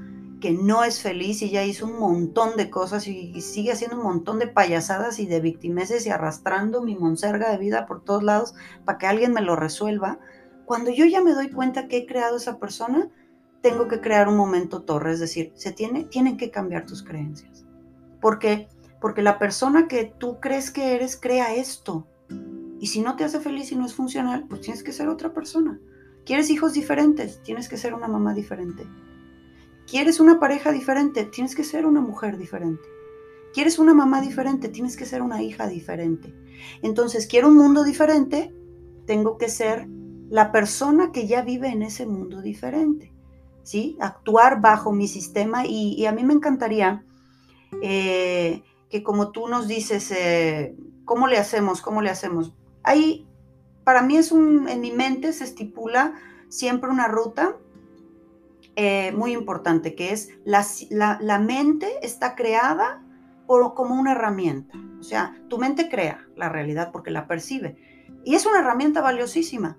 [0.44, 4.04] que no es feliz y ya hizo un montón de cosas y sigue haciendo un
[4.04, 8.54] montón de payasadas y de victimeses y arrastrando mi monserga de vida por todos lados
[8.84, 10.20] para que alguien me lo resuelva.
[10.66, 13.10] Cuando yo ya me doy cuenta que he creado esa persona,
[13.62, 17.64] tengo que crear un momento torre, es decir, se tiene, tienen que cambiar tus creencias.
[18.20, 18.68] Porque
[19.00, 22.06] porque la persona que tú crees que eres crea esto.
[22.82, 25.34] Y si no te hace feliz y no es funcional, pues tienes que ser otra
[25.34, 25.80] persona.
[26.26, 27.42] ¿Quieres hijos diferentes?
[27.44, 28.86] Tienes que ser una mamá diferente.
[29.88, 31.26] ¿Quieres una pareja diferente?
[31.26, 32.84] Tienes que ser una mujer diferente.
[33.54, 34.70] ¿Quieres una mamá diferente?
[34.70, 36.34] Tienes que ser una hija diferente.
[36.82, 38.54] Entonces, quiero un mundo diferente,
[39.06, 39.88] tengo que ser
[40.30, 43.12] la persona que ya vive en ese mundo diferente.
[43.64, 43.96] ¿Sí?
[44.02, 47.06] Actuar bajo mi sistema y, a mí me encantaría
[47.82, 51.82] eh, que como tú nos dices, eh, ¿cómo le hacemos?
[51.82, 52.54] ¿Cómo le hacemos?
[52.84, 53.26] Ahí,
[53.86, 56.16] para mí es un, en mi mente se estipula
[56.50, 57.56] siempre una ruta
[58.76, 63.04] eh, muy importante, que es la, la, mente está creada
[63.46, 64.78] por, como una herramienta.
[65.00, 67.78] O sea, tu mente crea la realidad porque la percibe.
[68.24, 69.78] Y es una herramienta valiosísima.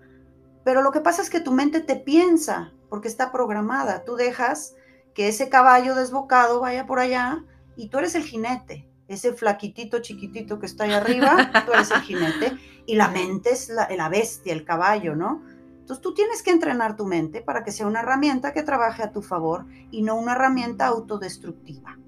[0.65, 4.05] Pero lo que pasa es que tu mente te piensa porque está programada.
[4.05, 4.77] Tú dejas
[5.15, 7.45] que ese caballo desbocado vaya por allá
[7.77, 12.01] y tú eres el jinete ese flaquitito chiquitito que está ahí arriba, tú eres el
[12.01, 15.43] jinete, y la mente es la, bestia, el caballo, ¿no?
[15.85, 19.13] Entonces tú tienes que entrenar tu mente para que sea una herramienta que trabaje a
[19.13, 21.99] tu favor y no una herramienta autodestructiva.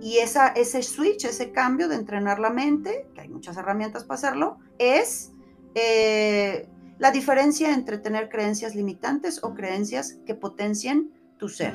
[0.00, 4.56] Y ese switch, ese cambio de entrenar la mente, que hay muchas herramientas para hacerlo,
[4.78, 5.30] es
[5.74, 11.74] eh, la diferencia entre tener creencias limitantes o creencias que potencien tu ser.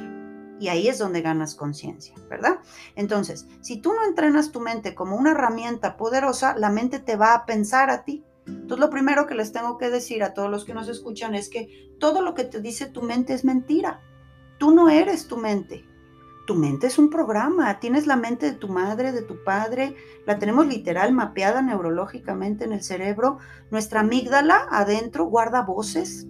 [0.59, 2.61] Y ahí es donde ganas conciencia, ¿verdad?
[2.95, 7.35] Entonces, si tú no entrenas tu mente como una herramienta poderosa, la mente te va
[7.35, 8.25] a pensar a ti.
[8.67, 11.47] Entonces, lo primero que les tengo que decir a todos los que nos escuchan es
[11.47, 14.01] que todo lo que te dice tu mente es mentira.
[14.57, 15.85] Tú no eres tu mente.
[16.45, 17.79] Tu mente es un programa.
[17.79, 19.95] Tienes la mente de tu madre, de tu padre.
[20.25, 23.37] La tenemos literal mapeada neurológicamente en el cerebro.
[23.71, 26.27] Nuestra amígdala adentro guarda voces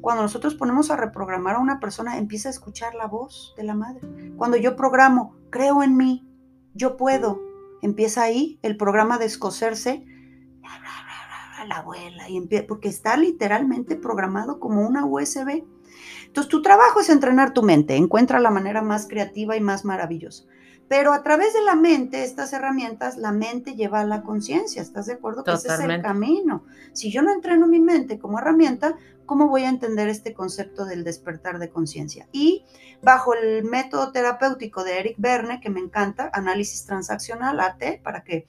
[0.00, 3.74] cuando nosotros ponemos a reprogramar a una persona, empieza a escuchar la voz de la
[3.74, 4.00] madre.
[4.36, 6.24] Cuando yo programo, creo en mí,
[6.72, 7.40] yo puedo,
[7.82, 10.06] empieza ahí el programa de escocerse,
[11.64, 15.64] la abuela, y porque está literalmente programado como una USB.
[16.26, 20.44] Entonces, tu trabajo es entrenar tu mente, encuentra la manera más creativa y más maravillosa.
[20.90, 24.82] Pero a través de la mente, estas herramientas, la mente lleva a la conciencia.
[24.82, 25.44] ¿Estás de acuerdo?
[25.44, 26.64] Que ese es el camino.
[26.92, 31.04] Si yo no entreno mi mente como herramienta, ¿cómo voy a entender este concepto del
[31.04, 32.28] despertar de conciencia?
[32.32, 32.64] Y
[33.02, 38.48] bajo el método terapéutico de Eric Berne, que me encanta, análisis transaccional, AT, para que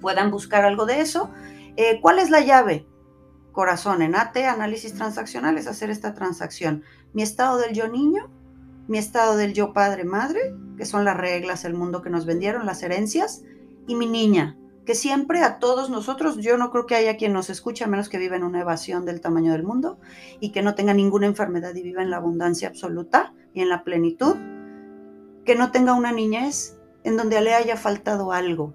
[0.00, 1.30] puedan buscar algo de eso.
[1.76, 2.86] Eh, ¿Cuál es la llave?
[3.52, 6.82] Corazón, en AT, análisis transaccional, es hacer esta transacción.
[7.12, 8.30] Mi estado del yo niño,
[8.88, 12.66] mi estado del yo padre madre, que son las reglas, el mundo que nos vendieron,
[12.66, 13.42] las herencias,
[13.86, 14.56] y mi niña,
[14.86, 18.08] que siempre a todos nosotros, yo no creo que haya quien nos escuche a menos
[18.08, 19.98] que viva en una evasión del tamaño del mundo
[20.40, 23.84] y que no tenga ninguna enfermedad y viva en la abundancia absoluta y en la
[23.84, 24.36] plenitud,
[25.44, 28.74] que no tenga una niñez en donde le haya faltado algo.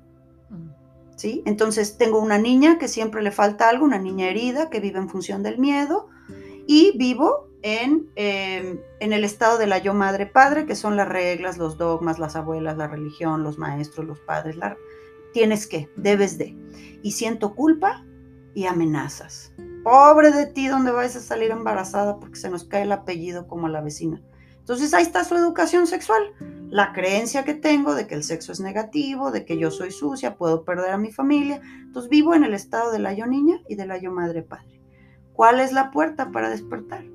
[1.15, 1.41] ¿Sí?
[1.45, 5.09] Entonces tengo una niña que siempre le falta algo, una niña herida que vive en
[5.09, 6.09] función del miedo
[6.67, 11.07] y vivo en, em, en, el estado de la yo madre padre, que son las
[11.07, 14.57] reglas, los dogmas, las abuelas, la religión, los maestros, los padres.
[15.33, 16.55] tienes que, debes de.
[17.01, 18.05] Y siento culpa
[18.53, 19.53] y amenazas.
[19.83, 23.67] Pobre de ti donde vas a salir embarazada porque se nos cae el apellido como
[23.67, 24.21] la vecina.
[24.65, 26.23] Entonces ahí está su educación sexual.
[26.69, 30.37] La creencia que tengo de que el sexo es negativo, de que yo soy sucia,
[30.37, 31.61] puedo perder a mi familia.
[31.83, 34.81] Entonces vivo en el estado de la yo niña y de la yo madre padre.
[35.33, 37.05] ¿Cuál es la puerta para despertar?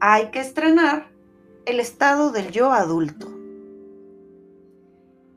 [0.00, 1.08] hay que estrenar
[1.64, 3.32] el estado del yo adulto.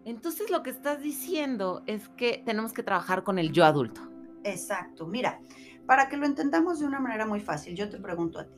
[0.05, 4.01] Entonces lo que estás diciendo es que tenemos que trabajar con el yo adulto.
[4.43, 5.05] Exacto.
[5.05, 5.39] Mira,
[5.85, 8.55] para que lo entendamos de una manera muy fácil, yo te pregunto a ti,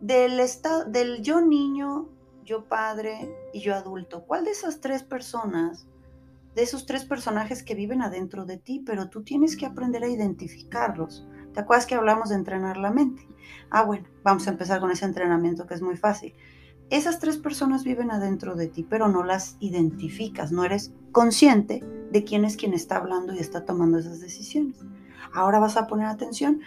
[0.00, 2.08] del, estado, del yo niño,
[2.46, 5.86] yo padre y yo adulto, ¿cuál de esas tres personas,
[6.54, 10.08] de esos tres personajes que viven adentro de ti, pero tú tienes que aprender a
[10.08, 11.26] identificarlos?
[11.52, 13.26] ¿Te acuerdas que hablamos de entrenar la mente?
[13.68, 16.34] Ah, bueno, vamos a empezar con ese entrenamiento que es muy fácil.
[16.88, 21.82] Esas tres personas viven adentro de ti, pero no las identificas, no eres consciente
[22.12, 24.76] de quién es quien está hablando y está tomando esas decisiones.
[25.34, 26.60] Ahora vas a poner atención,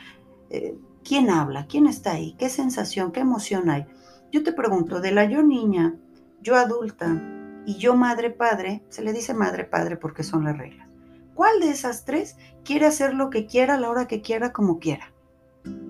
[0.49, 1.67] eh, ¿quién habla?
[1.67, 2.35] ¿Quién está ahí?
[2.37, 3.13] ¿Qué sensación?
[3.13, 3.85] ¿Qué emoción hay?
[4.31, 5.95] Yo te pregunto, de la yo niña,
[6.41, 7.21] yo adulta
[7.65, 10.87] y yo madre padre, se le dice madre padre porque son las reglas.
[11.33, 14.77] ¿Cuál de esas tres quiere hacer lo que quiera a la hora que quiera, como
[14.77, 15.13] quiera?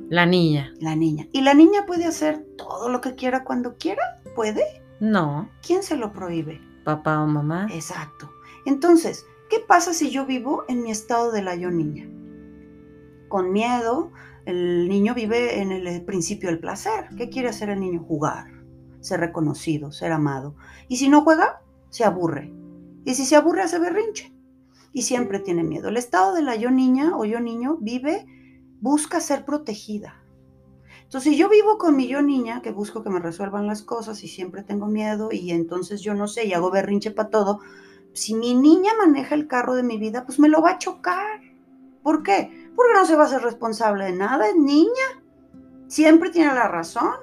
[0.10, 0.74] La niña.
[0.80, 1.28] La niña.
[1.32, 4.22] ¿Y la niña puede hacer todo lo que quiera cuando quiera?
[4.36, 4.64] ¿Puede?
[5.00, 5.50] No.
[5.66, 6.62] ¿Quién se lo prohíbe?
[6.84, 7.68] Papá o mamá.
[7.72, 8.32] Exacto.
[8.66, 12.08] Entonces, ¿qué pasa si yo vivo en mi estado de la yo niña?
[13.30, 14.12] Con miedo,
[14.46, 17.10] el niño vive en el principio del placer.
[17.16, 18.04] ¿Qué quiere hacer el niño?
[18.06, 18.48] Jugar,
[19.00, 20.56] ser reconocido, ser amado.
[20.88, 22.52] Y si no juega, se aburre.
[23.06, 24.34] Y si se aburre, hace berrinche.
[24.92, 25.90] Y siempre tiene miedo.
[25.90, 28.26] El estado de la yo niña o yo niño vive,
[28.82, 30.16] busca ser protegida.
[31.04, 34.24] Entonces, si yo vivo con mi yo niña, que busco que me resuelvan las cosas
[34.24, 37.62] y siempre tengo miedo y entonces yo no sé y hago berrinche para todo,
[38.14, 41.42] si mi niña maneja el carro de mi vida, pues me lo va a chocar.
[42.04, 42.59] ¿Por qué?
[42.80, 45.22] Porque no se va a ser responsable de nada, es niña.
[45.90, 47.14] Siempre tiene la razón,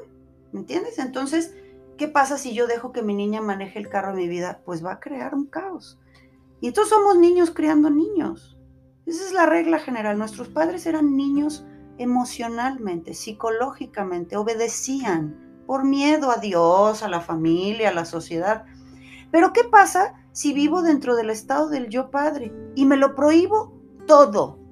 [0.53, 0.99] ¿me entiendes?
[0.99, 1.55] Entonces,
[1.97, 4.61] ¿qué pasa si yo dejo que mi niña maneje el carro de mi vida?
[4.67, 5.99] Pues va a crear un caos.
[6.61, 8.59] Y entonces somos niños criando niños.
[9.07, 10.19] Esa es la regla general.
[10.19, 11.65] Nuestros padres eran niños
[11.97, 18.67] emocionalmente, psicológicamente, obedecían por miedo a Dios, a la familia, a la sociedad.
[19.31, 23.73] Pero ¿qué pasa si vivo dentro del estado del yo padre y me lo prohíbo
[24.07, 24.66] todo?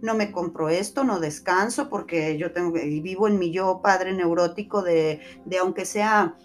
[0.00, 4.12] No me compro esto, no descanso porque yo tengo y vivo en mi yo padre
[4.12, 6.36] neurótico de, de aunque sea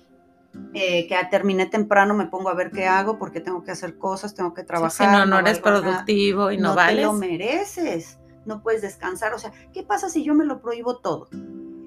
[0.74, 4.36] eh, que terminé temprano, me pongo a ver qué hago porque tengo que hacer cosas,
[4.36, 4.92] tengo que trabajar.
[4.92, 6.98] si no, no, eres productivo y no, no vales.
[6.98, 9.34] Te lo mereces, no puedes descansar.
[9.34, 11.28] O sea, ¿qué pasa si yo me lo prohíbo todo?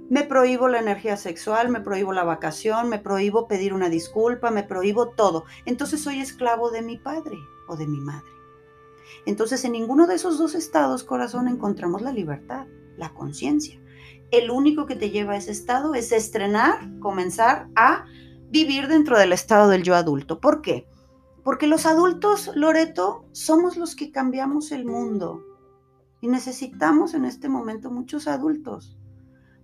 [0.08, 4.62] Me prohíbo la energía sexual, me prohíbo la vacación, me prohíbo pedir una disculpa, me
[4.62, 5.44] prohíbo todo.
[5.64, 7.36] Entonces soy esclavo de mi padre
[7.68, 8.35] o de mi madre.
[9.26, 12.66] Entonces en ninguno de esos dos estados, corazón, encontramos la libertad,
[12.96, 13.80] la conciencia.
[14.30, 18.04] El único que te lleva a ese estado es estrenar, comenzar a
[18.50, 20.40] vivir dentro del estado del yo adulto.
[20.40, 20.88] ¿Por qué?
[21.44, 25.44] Porque los adultos, Loreto, somos los que cambiamos el mundo.
[26.20, 28.96] Y necesitamos en este momento muchos adultos.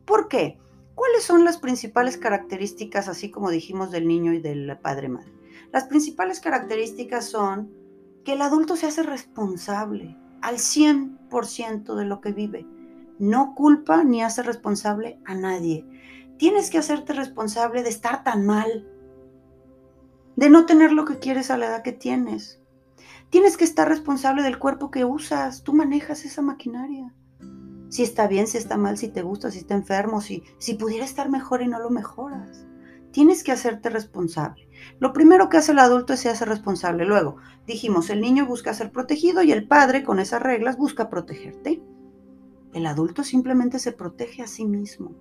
[0.05, 0.59] ¿Por qué?
[0.95, 5.33] ¿Cuáles son las principales características, así como dijimos del niño y del padre madre?
[5.73, 7.73] Las principales características son
[8.25, 12.67] que el adulto se hace responsable al 100% de lo que vive.
[13.19, 15.87] No culpa ni hace responsable a nadie.
[16.39, 18.89] Tienes que hacerte responsable de estar tan mal,
[20.37, 22.61] de no tener lo que quieres a la edad que tienes.
[23.31, 25.63] Tienes que estar responsable del cuerpo que usas.
[25.63, 27.13] Tú manejas esa maquinaria
[27.93, 31.05] si está bien, si está mal, si te gusta, si está enfermo, si, si pudiera
[31.05, 32.67] estar mejor y no lo mejoras.
[33.11, 34.67] Tienes que hacerte responsable.
[34.99, 37.05] Lo primero que hace el adulto es se hace responsable.
[37.05, 41.83] Luego, dijimos, el niño busca ser protegido y el padre con esas reglas busca protegerte.
[42.73, 45.13] El adulto simplemente se protege a sí mismo.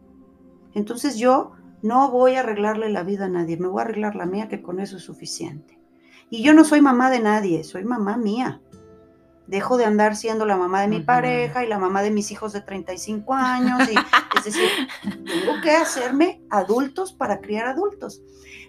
[0.74, 4.26] Entonces yo no voy a arreglarle la vida a nadie, me voy a arreglar la
[4.26, 5.80] mía, que con eso es suficiente.
[6.30, 8.62] Y yo no soy mamá de nadie, soy mamá mía
[9.52, 12.54] dejo de andar siendo la mamá de mi pareja y la mamá de mis hijos
[12.54, 13.82] de 35 años.
[13.91, 13.95] Y,
[14.38, 14.69] es decir,
[15.04, 18.21] tengo que hacerme adultos para criar adultos.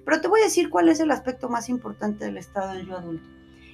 [0.05, 2.97] Pero te voy a decir cuál es el aspecto más importante del estado del yo
[2.97, 3.29] adulto.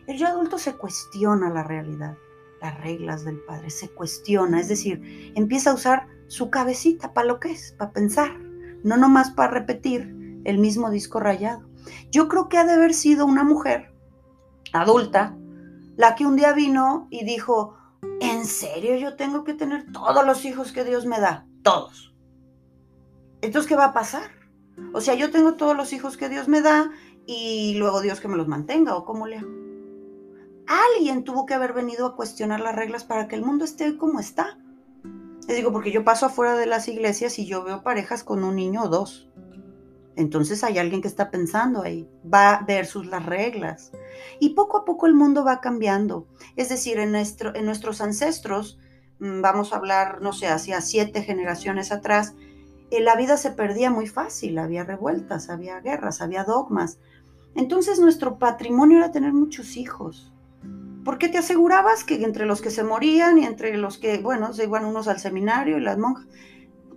[0.07, 2.17] El yo adulto se cuestiona la realidad,
[2.61, 7.41] las reglas del padre, se cuestiona, es decir, empieza a usar su cabecita para lo
[7.41, 8.39] que es, para pensar,
[8.85, 11.69] no nomás para repetir el mismo disco rayado.
[12.11, 13.93] Yo creo que ha de haber sido una mujer
[14.73, 15.37] adulta,
[15.97, 17.77] la que un día vino y dijo,
[18.21, 21.47] ¿en serio yo tengo que tener todos los hijos que Dios me da?
[21.63, 22.15] Todos.
[23.41, 24.38] Entonces, ¿qué va a pasar?
[24.93, 26.91] O sea, yo tengo todos los hijos que Dios me da
[27.27, 29.51] y luego Dios que me los mantenga o cómo le hago.
[30.67, 34.21] Alguien tuvo que haber venido a cuestionar las reglas para que el mundo esté como
[34.21, 34.59] está.
[35.47, 38.57] Les digo, porque yo paso afuera de las iglesias y yo veo parejas con un
[38.57, 39.31] niño o dos.
[40.19, 43.93] Entonces hay alguien que está pensando ahí, va versus las reglas.
[44.41, 46.27] Y poco a poco el mundo va cambiando.
[46.57, 48.79] Es decir, en, nuestro, en nuestros ancestros,
[49.21, 52.35] mm, vamos a hablar, no sé, hacia siete generaciones atrás,
[52.91, 56.99] la vida se perdía muy fácil, había revueltas, había guerras, había dogmas.
[57.55, 60.33] Entonces nuestro patrimonio era tener muchos hijos.
[61.05, 64.65] Porque te asegurabas que entre los que se morían y entre los que, bueno, se
[64.65, 66.27] iban unos al seminario y las monjas,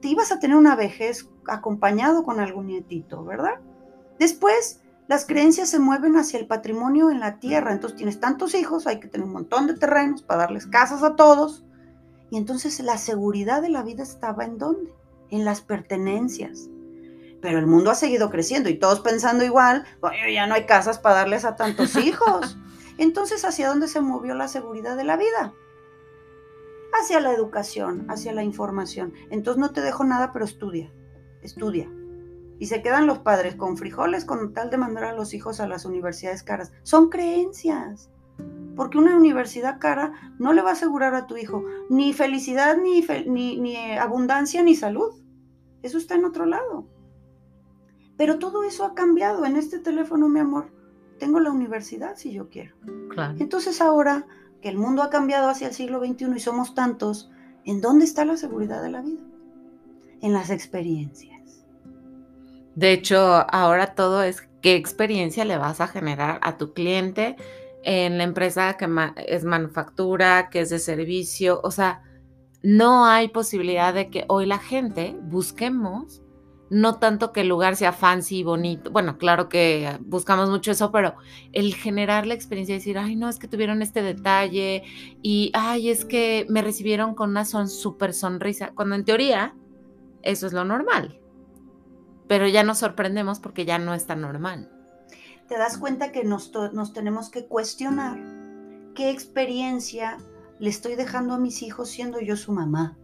[0.01, 3.59] te ibas a tener una vejez acompañado con algún nietito, ¿verdad?
[4.19, 7.73] Después, las creencias se mueven hacia el patrimonio en la tierra.
[7.73, 11.15] Entonces tienes tantos hijos, hay que tener un montón de terrenos para darles casas a
[11.15, 11.65] todos.
[12.29, 14.93] Y entonces la seguridad de la vida estaba en dónde?
[15.31, 16.69] En las pertenencias.
[17.41, 19.85] Pero el mundo ha seguido creciendo y todos pensando igual,
[20.31, 22.57] ya no hay casas para darles a tantos hijos.
[22.97, 25.53] Entonces, ¿hacia dónde se movió la seguridad de la vida?
[26.93, 29.13] Hacia la educación, hacia la información.
[29.31, 30.91] Entonces no te dejo nada, pero estudia,
[31.41, 31.89] estudia.
[32.59, 35.67] Y se quedan los padres con frijoles con tal de mandar a los hijos a
[35.67, 36.71] las universidades caras.
[36.83, 38.11] Son creencias.
[38.75, 43.01] Porque una universidad cara no le va a asegurar a tu hijo ni felicidad, ni,
[43.25, 45.20] ni, ni abundancia, ni salud.
[45.83, 46.85] Eso está en otro lado.
[48.17, 49.45] Pero todo eso ha cambiado.
[49.45, 50.71] En este teléfono, mi amor,
[51.19, 52.75] tengo la universidad si yo quiero.
[53.39, 54.27] Entonces ahora
[54.61, 57.31] que el mundo ha cambiado hacia el siglo XXI y somos tantos,
[57.65, 59.21] ¿en dónde está la seguridad de la vida?
[60.21, 61.65] En las experiencias.
[62.75, 63.19] De hecho,
[63.51, 67.35] ahora todo es qué experiencia le vas a generar a tu cliente
[67.83, 68.87] en la empresa que
[69.27, 71.59] es manufactura, que es de servicio.
[71.63, 72.03] O sea,
[72.63, 76.21] no hay posibilidad de que hoy la gente busquemos
[76.71, 80.89] no tanto que el lugar sea fancy y bonito, bueno, claro que buscamos mucho eso,
[80.89, 81.15] pero
[81.51, 84.83] el generar la experiencia de decir, ay, no, es que tuvieron este detalle
[85.21, 89.53] y, ay, es que me recibieron con una son súper sonrisa, cuando en teoría
[90.21, 91.19] eso es lo normal,
[92.29, 94.71] pero ya nos sorprendemos porque ya no es tan normal.
[95.49, 98.17] Te das cuenta que nos, nos tenemos que cuestionar
[98.95, 100.19] qué experiencia
[100.61, 102.97] le estoy dejando a mis hijos siendo yo su mamá,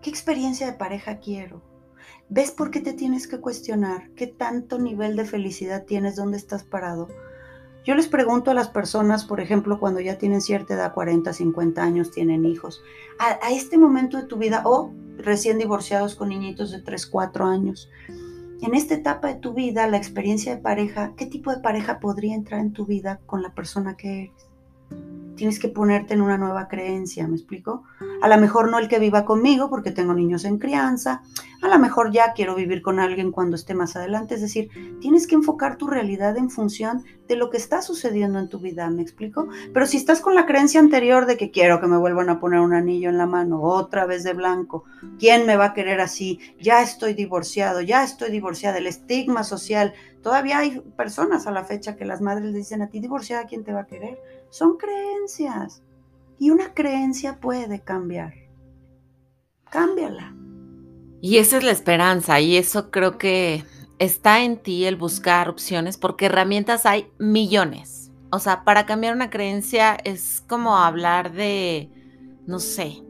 [0.00, 1.68] qué experiencia de pareja quiero
[2.28, 4.10] ¿Ves por qué te tienes que cuestionar?
[4.14, 6.16] ¿Qué tanto nivel de felicidad tienes?
[6.16, 7.08] ¿Dónde estás parado?
[7.84, 11.82] Yo les pregunto a las personas, por ejemplo, cuando ya tienen cierta edad, 40, 50
[11.82, 12.82] años, tienen hijos,
[13.18, 17.90] a, este momento de tu vida o recién divorciados con niñitos de 3, 4 años,
[18.60, 22.34] en esta etapa de tu vida, la experiencia de pareja, ¿qué tipo de pareja podría
[22.34, 24.49] entrar en tu vida con la persona que eres?
[25.40, 27.84] Tienes que ponerte en una nueva creencia, ¿me explico?
[28.20, 31.22] A lo mejor no el que viva conmigo porque tengo niños en crianza,
[31.62, 34.68] a lo mejor ya quiero vivir con alguien cuando esté más adelante, es decir,
[35.00, 38.90] tienes que enfocar tu realidad en función de lo que está sucediendo en tu vida,
[38.90, 39.48] ¿me explico?
[39.72, 42.60] Pero si estás con la creencia anterior de que quiero que me vuelvan a poner
[42.60, 44.84] un anillo en la mano, otra vez de blanco,
[45.18, 46.38] ¿quién me va a querer así?
[46.58, 51.96] Ya estoy divorciado, ya estoy divorciada, el estigma social, todavía hay personas a la fecha
[51.96, 54.18] que las madres le dicen a ti divorciada, ¿quién te va a querer?
[54.50, 55.82] Son creencias.
[56.38, 58.34] Y una creencia puede cambiar.
[59.70, 60.34] Cámbiala.
[61.20, 63.64] Y esa es la esperanza y eso creo que
[63.98, 68.10] está en ti el buscar opciones porque herramientas hay millones.
[68.32, 71.90] O sea, para cambiar una creencia es como hablar de,
[72.46, 73.02] no sé,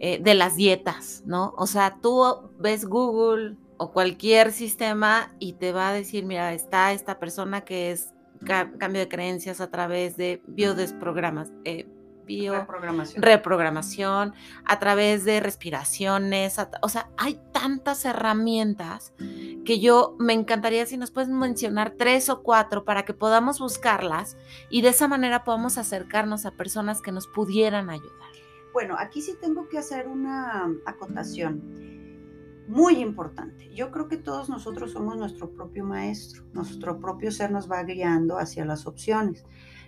[0.00, 1.54] eh, de las dietas, ¿no?
[1.56, 2.24] O sea, tú
[2.58, 7.92] ves Google o cualquier sistema y te va a decir, mira, está esta persona que
[7.92, 11.86] es cambio de creencias a través de biodesprogramas, eh,
[12.24, 13.22] bio, reprogramación.
[13.22, 14.34] reprogramación,
[14.64, 19.14] a través de respiraciones, o sea, hay tantas herramientas
[19.64, 24.36] que yo me encantaría si nos puedes mencionar tres o cuatro para que podamos buscarlas
[24.70, 28.12] y de esa manera podamos acercarnos a personas que nos pudieran ayudar.
[28.72, 31.97] Bueno, aquí sí tengo que hacer una acotación
[32.68, 33.70] muy importante.
[33.74, 38.38] Yo creo que todos nosotros somos nuestro propio maestro, nuestro propio ser nos va guiando
[38.38, 39.44] hacia las opciones.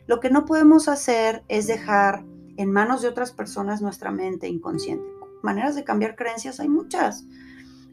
[0.07, 2.25] Lo que no podemos hacer es dejar
[2.57, 5.09] en manos de otras personas nuestra mente inconsciente.
[5.43, 7.27] Maneras de cambiar creencias hay muchas.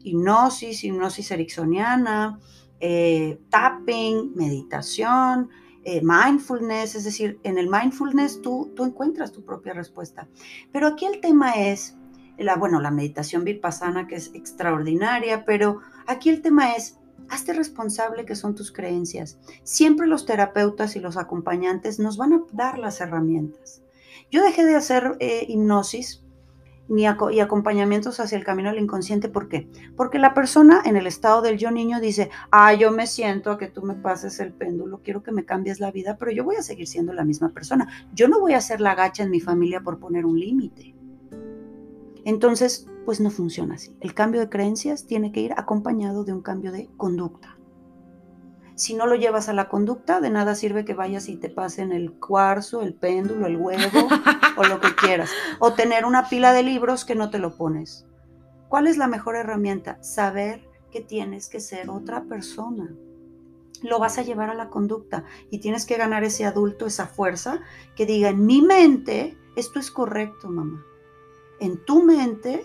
[0.02, 2.38] Hipnosis, hipnosis ericksoniana,
[2.80, 5.50] eh, tapping, meditación,
[5.84, 10.28] eh, mindfulness, es decir, en el mindfulness tú, tú encuentras tu propia respuesta.
[10.72, 11.97] Pero aquí el tema es
[12.38, 18.24] la, bueno, la meditación vipassana que es extraordinaria, pero aquí el tema es, hazte responsable
[18.24, 19.38] que son tus creencias.
[19.62, 23.82] Siempre los terapeutas y los acompañantes nos van a dar las herramientas.
[24.30, 26.24] Yo dejé de hacer eh, hipnosis
[26.90, 29.28] y acompañamientos hacia el camino al inconsciente.
[29.28, 29.68] ¿Por qué?
[29.96, 33.58] Porque la persona en el estado del yo niño dice, ah, yo me siento a
[33.58, 36.56] que tú me pases el péndulo, quiero que me cambies la vida, pero yo voy
[36.56, 37.88] a seguir siendo la misma persona.
[38.14, 40.94] Yo no voy a ser la gacha en mi familia por poner un límite.
[42.28, 43.96] Entonces, pues no funciona así.
[44.02, 47.56] El cambio de creencias tiene que ir acompañado de un cambio de conducta.
[48.74, 51.90] Si no lo llevas a la conducta, de nada sirve que vayas y te pasen
[51.90, 54.08] el cuarzo, el péndulo, el huevo
[54.58, 55.30] o lo que quieras.
[55.58, 58.04] O tener una pila de libros que no te lo pones.
[58.68, 59.96] ¿Cuál es la mejor herramienta?
[60.02, 62.94] Saber que tienes que ser otra persona.
[63.82, 67.60] Lo vas a llevar a la conducta y tienes que ganar ese adulto, esa fuerza
[67.96, 70.84] que diga en mi mente, esto es correcto, mamá
[71.60, 72.64] en tu mente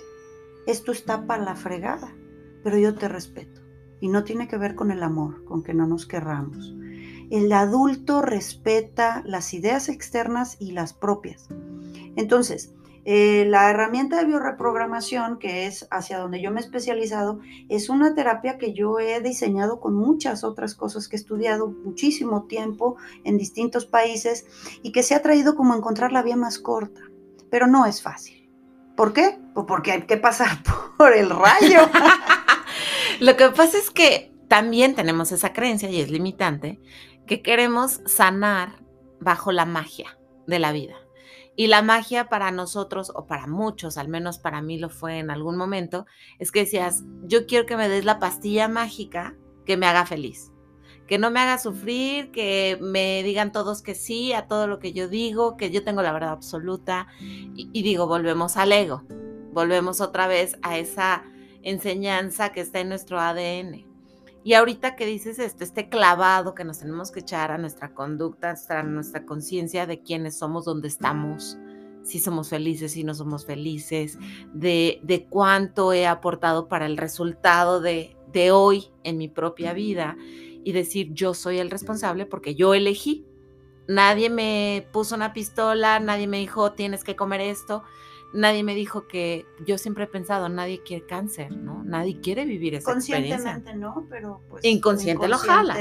[0.66, 2.16] esto está para la fregada,
[2.64, 3.62] pero yo te respeto.
[4.00, 6.76] Y no tiene que ver con el amor, con que no nos querramos.
[7.30, 11.48] El adulto respeta las ideas externas y las propias.
[12.16, 12.74] Entonces,
[13.06, 18.14] eh, la herramienta de bioreprogramación, que es hacia donde yo me he especializado, es una
[18.14, 23.38] terapia que yo he diseñado con muchas otras cosas que he estudiado muchísimo tiempo en
[23.38, 24.46] distintos países
[24.82, 27.02] y que se ha traído como encontrar la vía más corta,
[27.50, 28.43] pero no es fácil.
[28.96, 29.39] ¿Por qué?
[29.54, 30.58] Pues porque hay que pasar
[30.98, 31.89] por el rayo.
[33.20, 36.80] Lo que pasa es que también tenemos esa creencia y es limitante
[37.26, 38.84] que queremos sanar
[39.20, 40.18] bajo la magia
[40.48, 40.96] de la vida.
[41.56, 45.30] Y la magia para nosotros, o para muchos, al menos para mí lo fue en
[45.30, 46.08] algún momento,
[46.39, 49.36] es que decías, yo quiero que me des la pastilla mágica
[49.66, 50.52] que me haga feliz,
[51.08, 54.93] que no me haga sufrir, que me digan todos que sí a todo lo que
[54.93, 57.08] yo digo, que yo tengo la verdad absoluta.
[57.20, 59.04] Y, digo, volvemos al ego,
[59.51, 61.24] volvemos otra vez a esa
[61.62, 63.86] enseñanza que está en nuestro ADN.
[64.45, 68.56] Y ahorita que dices esto, este clavado que nos tenemos que echar a nuestra conducta,
[68.70, 71.58] a nuestra conciencia de quiénes somos, dónde estamos,
[72.04, 74.18] si somos felices, si no somos felices,
[74.54, 80.18] de, de cuánto he aportado para el resultado de, de hoy en mi propia vida
[80.64, 83.26] y decir yo soy el responsable porque yo elegí.
[83.88, 87.84] Nadie me puso una pistola, nadie me dijo tienes que comer esto
[88.34, 91.84] nadie me dijo que yo siempre he pensado, nadie quiere cáncer, ¿no?
[91.84, 94.66] Nadie quiere vivir esa Conscientemente no, pero pues...
[94.66, 95.78] Inconsciente, lo jalas.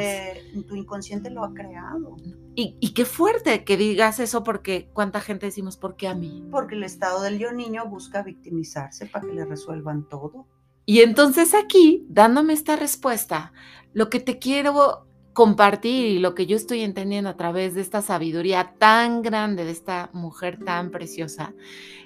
[0.69, 2.17] Tu inconsciente lo ha creado.
[2.55, 6.47] Y, y, qué fuerte que digas eso porque cuánta gente decimos, ¿por qué a mí?
[6.51, 10.47] Porque el estado del yo niño busca victimizarse para que le resuelvan todo.
[10.85, 13.53] Y entonces aquí, dándome esta respuesta,
[13.93, 18.03] lo que te quiero compartir y lo que yo estoy entendiendo a través de esta
[18.03, 21.55] sabiduría tan grande de esta mujer tan preciosa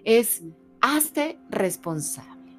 [0.05, 0.45] es
[0.81, 2.53] hazte responsable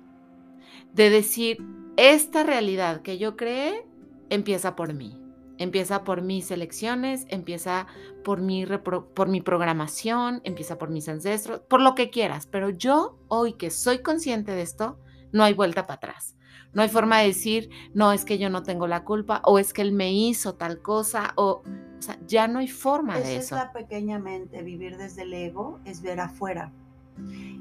[0.93, 1.63] de decir
[1.95, 3.85] esta realidad que yo creé
[4.29, 5.17] empieza por mí.
[5.59, 7.87] Empieza por mis elecciones, empieza
[8.23, 12.45] por mi, por mi programación, empieza por mis ancestros, por lo que quieras.
[12.45, 14.99] Pero yo, hoy que soy consciente de esto,
[15.31, 16.35] no hay vuelta para atrás.
[16.73, 19.73] No hay forma de decir, no, es que yo no tengo la culpa o es
[19.73, 23.55] que él me hizo tal cosa o, o sea, ya no hay forma de eso.
[23.55, 26.71] Es la pequeña mente, vivir desde el ego es ver afuera.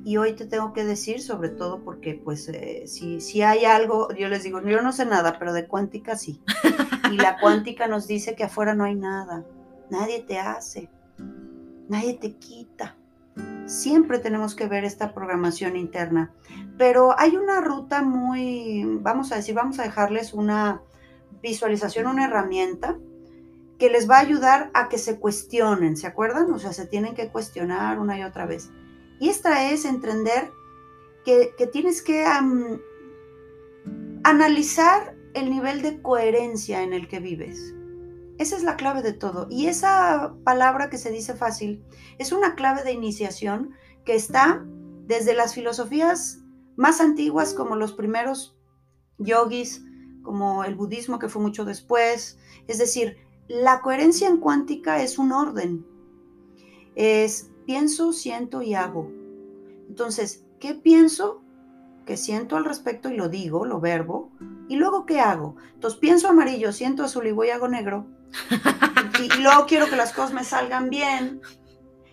[0.05, 4.13] Y hoy te tengo que decir, sobre todo porque, pues, eh, si, si hay algo,
[4.15, 6.43] yo les digo, yo no sé nada, pero de cuántica sí.
[7.11, 9.47] Y la cuántica nos dice que afuera no hay nada.
[9.91, 10.91] Nadie te hace,
[11.89, 12.97] nadie te quita.
[13.67, 16.33] Siempre tenemos que ver esta programación interna.
[16.79, 20.83] Pero hay una ruta muy, vamos a decir, vamos a dejarles una
[21.43, 22.97] visualización, una herramienta
[23.79, 26.51] que les va a ayudar a que se cuestionen, ¿se acuerdan?
[26.53, 28.71] O sea, se tienen que cuestionar una y otra vez.
[29.21, 30.51] Y esta es entender
[31.25, 32.25] que, tienes que
[34.25, 37.75] analizar el nivel de coherencia en el que vives.
[38.39, 39.47] Esa es la clave de todo.
[39.51, 41.85] Y esa palabra que se dice fácil
[42.19, 43.71] es una clave de iniciación
[44.05, 44.65] que está
[45.07, 46.41] desde las filosofías
[46.77, 48.57] más antiguas como los primeros
[49.19, 49.85] yogis,
[50.23, 52.39] como el budismo que fue mucho después.
[52.67, 53.17] Es decir,
[53.49, 55.87] la coherencia en cuántica es un orden.
[56.95, 59.11] Es pienso, siento y hago.
[59.89, 61.43] Entonces, ¿qué pienso?
[62.05, 64.31] ¿Qué siento al respecto y lo digo, lo verbo.
[64.69, 65.57] ¿Y luego qué hago?
[65.75, 68.07] Entonces pienso amarillo, siento azul y voy hago negro.
[69.23, 71.41] Y luego quiero que las cosas me salgan bien.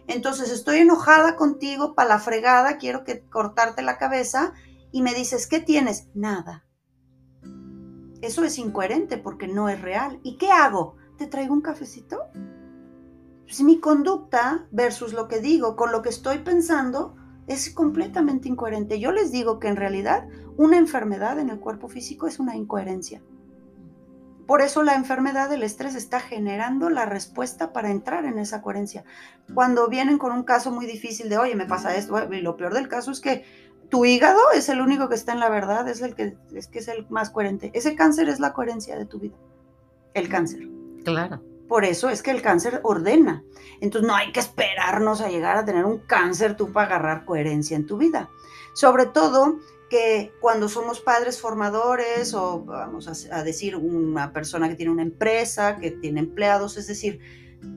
[0.07, 4.53] Entonces estoy enojada contigo para la fregada, quiero que cortarte la cabeza
[4.91, 6.09] y me dices, ¿qué tienes?
[6.13, 6.65] Nada.
[8.21, 10.19] Eso es incoherente porque no es real.
[10.23, 10.95] ¿Y qué hago?
[11.17, 12.19] ¿Te traigo un cafecito?
[13.45, 18.99] Pues, mi conducta versus lo que digo con lo que estoy pensando es completamente incoherente.
[18.99, 23.21] Yo les digo que en realidad una enfermedad en el cuerpo físico es una incoherencia.
[24.47, 29.03] Por eso la enfermedad del estrés está generando la respuesta para entrar en esa coherencia.
[29.53, 32.73] Cuando vienen con un caso muy difícil de, oye, me pasa esto, y lo peor
[32.73, 33.45] del caso es que
[33.89, 36.79] tu hígado es el único que está en la verdad, es el que es, que
[36.79, 37.71] es el más coherente.
[37.73, 39.35] Ese cáncer es la coherencia de tu vida.
[40.13, 40.67] El cáncer.
[41.05, 41.41] Claro.
[41.67, 43.43] Por eso es que el cáncer ordena.
[43.81, 47.77] Entonces no hay que esperarnos a llegar a tener un cáncer tú para agarrar coherencia
[47.77, 48.29] en tu vida.
[48.73, 49.59] Sobre todo
[49.93, 55.77] que cuando somos padres formadores o vamos a, decir una persona que tiene una empresa,
[55.77, 57.19] que tiene empleados, es decir,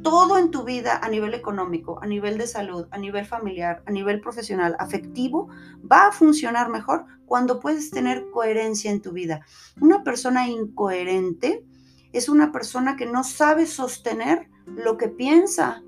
[0.02, 3.90] todo en tu vida a nivel económico, a nivel de salud, a nivel familiar, a
[3.90, 5.50] nivel profesional, afectivo,
[5.92, 9.44] va a funcionar mejor cuando puedes tener coherencia en tu vida.
[9.78, 11.66] Una persona incoherente
[12.14, 15.82] es una persona que no sabe sostener lo que piensa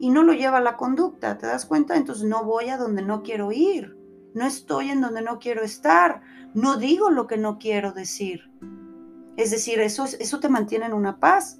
[0.00, 1.94] y no lo lleva a la conducta, ¿te das cuenta?
[1.94, 4.02] Entonces no voy a donde no quiero ir
[4.34, 6.20] no estoy en donde no quiero estar,
[6.52, 8.50] no digo lo que no quiero decir.
[9.36, 11.58] Es decir, eso, eso te mantiene en una paz.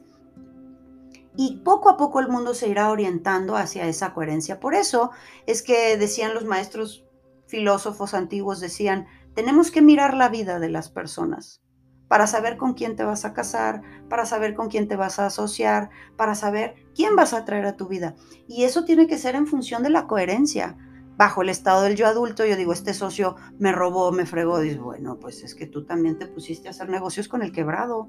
[1.37, 4.61] Y poco a poco el mundo se irá orientando hacia esa coherencia.
[4.61, 5.11] Por eso
[5.47, 7.05] es que decían los maestros
[7.47, 11.61] filósofos antiguos, decían, tenemos que mirar la vida de las personas
[12.09, 15.27] para saber con quién te vas a casar, para saber con quién te vas a
[15.27, 18.15] asociar, para saber quién vas a traer a tu vida.
[18.47, 20.77] Y eso tiene que ser en función de la coherencia.
[21.17, 24.59] Bajo el estado del yo adulto, yo digo, este socio me robó, me fregó.
[24.59, 28.09] Dices, bueno, pues es que tú también te pusiste a hacer negocios con el quebrado.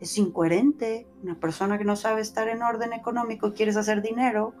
[0.00, 1.06] Es incoherente.
[1.22, 4.54] Una persona que no sabe estar en orden económico y quieres hacer dinero,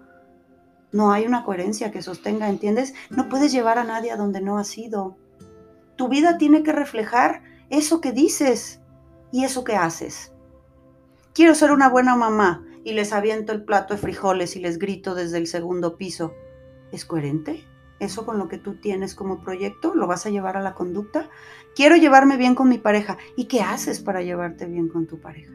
[0.92, 2.94] no hay una coherencia que sostenga, ¿entiendes?
[3.10, 5.16] No puedes llevar a nadie a donde no has ido.
[5.96, 8.80] Tu vida tiene que reflejar eso que dices
[9.32, 10.32] y eso que haces.
[11.34, 15.16] Quiero ser una buena mamá y les aviento el plato de frijoles y les grito
[15.16, 16.32] desde el segundo piso.
[16.92, 17.64] ¿Es coherente?
[18.00, 21.28] ¿Eso con lo que tú tienes como proyecto lo vas a llevar a la conducta?
[21.74, 23.18] Quiero llevarme bien con mi pareja.
[23.36, 25.52] ¿Y qué haces para llevarte bien con tu pareja?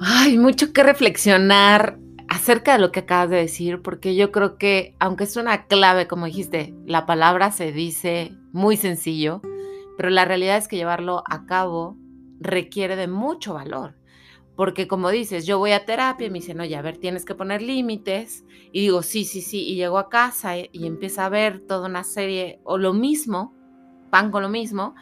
[0.00, 1.98] Hay mucho que reflexionar
[2.28, 6.08] acerca de lo que acabas de decir, porque yo creo que, aunque es una clave,
[6.08, 9.40] como dijiste, la palabra se dice muy sencillo,
[9.96, 11.96] pero la realidad es que llevarlo a cabo
[12.40, 13.94] requiere de mucho valor.
[14.56, 17.34] Porque como dices, yo voy a terapia y me dicen, oye, a ver, tienes que
[17.34, 18.44] poner límites.
[18.72, 19.66] Y digo, sí, sí, sí.
[19.66, 23.54] Y llego a casa y, y empieza a ver toda una serie o lo mismo,
[24.10, 24.94] pan con lo mismo.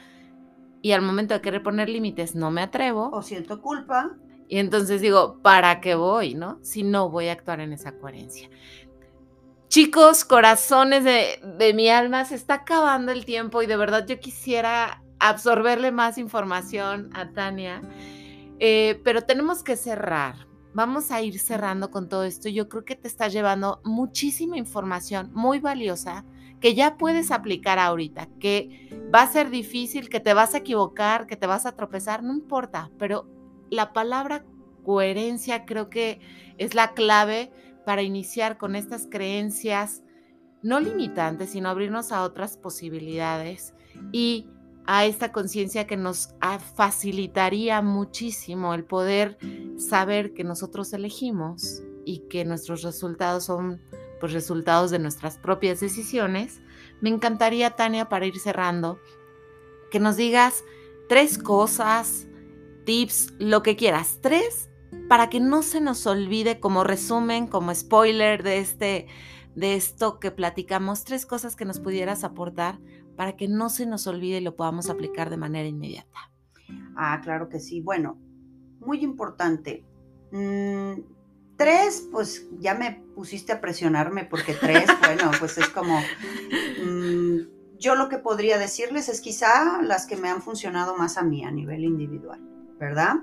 [0.81, 3.11] Y al momento de querer poner límites no me atrevo.
[3.13, 4.17] O siento culpa.
[4.49, 6.59] Y entonces digo, ¿para qué voy, no?
[6.63, 8.51] Si no voy a actuar en esa coherencia.
[9.69, 15.03] Chicos, corazones de, mi alma, se está acabando el tiempo y de verdad yo quisiera
[15.19, 17.81] absorberle más información a Tania,
[18.65, 20.47] eh, pero tenemos que cerrar.
[20.73, 22.49] Vamos a ir cerrando con todo esto.
[22.49, 26.25] Yo creo que te está llevando muchísima información muy valiosa
[26.61, 31.27] que ya puedes aplicar ahorita, que va a ser difícil, que te vas a equivocar,
[31.27, 33.29] que te vas a tropezar, no importa, pero
[33.69, 34.45] la palabra
[34.85, 36.21] coherencia creo que
[36.57, 37.51] es la clave
[37.85, 40.05] para iniciar con estas creencias
[40.63, 43.75] no limitantes, sino abrirnos a otras posibilidades
[44.13, 44.47] y
[44.87, 46.35] a esta conciencia que nos
[46.75, 49.39] facilitaría muchísimo el poder
[49.77, 53.81] saber que nosotros elegimos y que nuestros resultados son
[54.21, 56.61] pues resultados de nuestras propias decisiones.
[57.01, 59.01] Me encantaría, Tania, para ir cerrando,
[59.91, 60.65] que nos digas
[61.09, 62.27] tres cosas,
[62.85, 64.69] tips, lo que quieras, tres
[65.09, 69.07] para que no se nos olvide como resumen, como spoiler de, este,
[69.55, 72.79] de esto que platicamos, tres cosas que nos pudieras aportar
[73.17, 76.31] para que no se nos olvide y lo podamos aplicar de manera inmediata.
[76.97, 77.81] Ah, claro que sí.
[77.81, 78.19] Bueno,
[78.81, 79.85] muy importante.
[80.31, 81.01] Mm,
[81.57, 86.01] tres, pues ya me pusiste a presionarme porque tres, bueno, pues es como...
[86.85, 87.49] Mm,
[87.79, 91.45] yo lo que podría decirles es quizá las que me han funcionado más a mí
[91.45, 92.41] a nivel individual,
[92.79, 93.17] ¿verdad?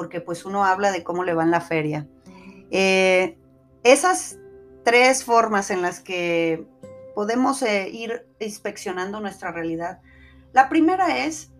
[0.00, 2.08] porque pues uno habla de cómo le va en la feria.
[2.70, 3.36] Eh,
[3.82, 4.38] esas
[4.82, 6.66] tres formas en las que
[7.14, 10.00] podemos eh, ir inspeccionando nuestra realidad.
[10.52, 11.52] La primera es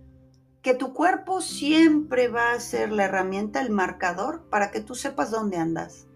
[0.62, 5.30] que tu cuerpo siempre va a ser la herramienta, el marcador para que tú sepas
[5.30, 6.06] dónde andas.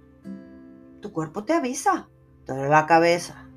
[1.01, 2.09] Tu cuerpo te avisa,
[2.45, 3.49] te duele la cabeza,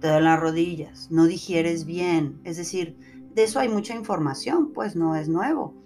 [0.00, 2.40] te duele las rodillas, no digieres bien.
[2.44, 2.96] Es decir,
[3.34, 5.82] de eso hay mucha información, pues no es nuevo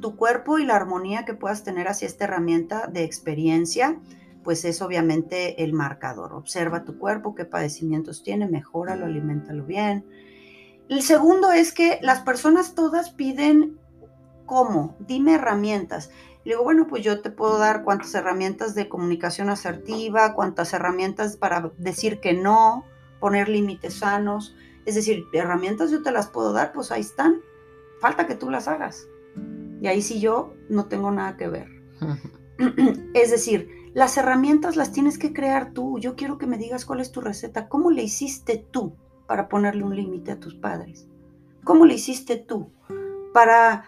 [0.00, 3.98] tu cuerpo y la armonía que puedas tener hacia esta herramienta de experiencia,
[4.44, 6.34] pues es obviamente el marcador.
[6.34, 10.04] Observa tu cuerpo, qué padecimientos tiene, mejóralo, alimentalo bien.
[10.88, 13.78] El segundo es que las personas todas piden
[14.46, 16.10] cómo, dime herramientas.
[16.44, 21.38] Le digo, bueno, pues yo te puedo dar cuántas herramientas de comunicación asertiva, cuántas herramientas
[21.38, 22.84] para decir que no,
[23.18, 24.54] poner límites sanos.
[24.84, 27.40] Es decir, herramientas yo te las puedo dar, pues ahí están.
[28.00, 29.08] Falta que tú las hagas.
[29.80, 31.68] Y ahí sí yo no tengo nada que ver.
[33.14, 35.98] es decir, las herramientas las tienes que crear tú.
[36.00, 37.68] Yo quiero que me digas cuál es tu receta.
[37.68, 38.96] ¿Cómo le hiciste tú
[39.28, 41.06] para ponerle un límite a tus padres?
[41.62, 42.70] ¿Cómo le hiciste tú
[43.32, 43.84] para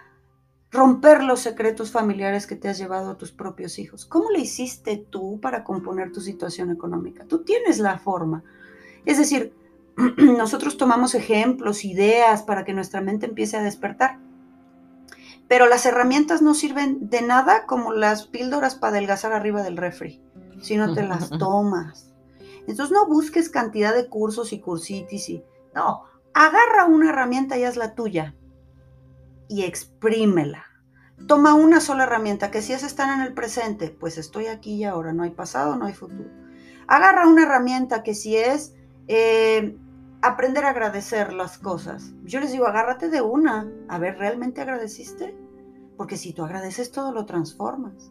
[0.70, 4.07] romper los secretos familiares que te has llevado a tus propios hijos?
[4.07, 7.24] ¿Cómo le hiciste tú para componer tu situación económica?
[7.26, 8.44] Tú tienes la forma.
[9.04, 9.52] Es decir,
[10.16, 14.20] nosotros tomamos ejemplos, ideas para que nuestra mente empiece a despertar
[15.49, 20.22] pero las herramientas no sirven de nada como las píldoras para adelgazar arriba del refri,
[20.61, 22.12] si no te las tomas.
[22.66, 25.44] Entonces no busques cantidad de cursos y cursitis y
[25.74, 28.34] no, agarra una herramienta y haz la tuya
[29.49, 30.64] y exprímela.
[31.26, 34.84] Toma una sola herramienta, que si es estar en el presente, pues estoy aquí y
[34.84, 36.28] ahora, no hay pasado, no hay futuro.
[36.88, 38.74] Agarra una herramienta que si es
[39.09, 39.76] eh,
[40.27, 42.12] aprender a agradecer las cosas.
[42.24, 43.70] Yo les digo, agárrate de una.
[43.89, 45.37] A ver, ¿realmente agradeciste?
[45.97, 48.11] Porque si tú agradeces todo lo transformas.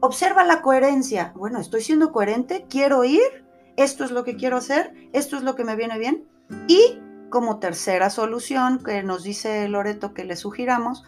[0.00, 1.32] Observa la coherencia.
[1.36, 3.44] Bueno, estoy siendo coherente, quiero ir,
[3.76, 6.28] esto es lo que quiero hacer, esto es lo que me viene bien.
[6.68, 11.04] Y como tercera solución que nos dice Loreto que le sugiramos,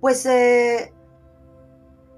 [0.00, 0.92] pues eh,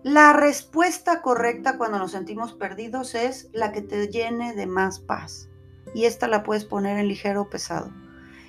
[0.03, 5.50] la respuesta correcta cuando nos sentimos perdidos es la que te llene de más paz.
[5.95, 7.91] Y esta la puedes poner en ligero o pesado.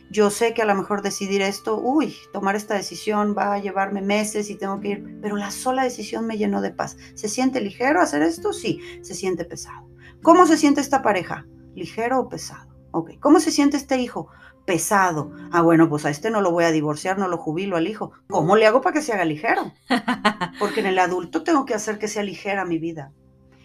[0.09, 4.01] Yo sé que a lo mejor decidir esto, uy, tomar esta decisión va a llevarme
[4.01, 6.97] meses y tengo que ir, pero la sola decisión me llenó de paz.
[7.15, 8.51] ¿Se siente ligero hacer esto?
[8.51, 9.87] Sí, se siente pesado.
[10.21, 11.45] ¿Cómo se siente esta pareja?
[11.75, 12.69] ¿Ligero o pesado?
[12.91, 13.11] Ok.
[13.21, 14.29] ¿Cómo se siente este hijo?
[14.65, 15.31] pesado.
[15.51, 18.11] Ah, bueno, pues a este no lo voy a divorciar, no lo jubilo al hijo.
[18.27, 19.73] ¿Cómo le hago para que se haga ligero?
[20.59, 23.11] Porque en el adulto tengo que hacer que sea ligera mi vida.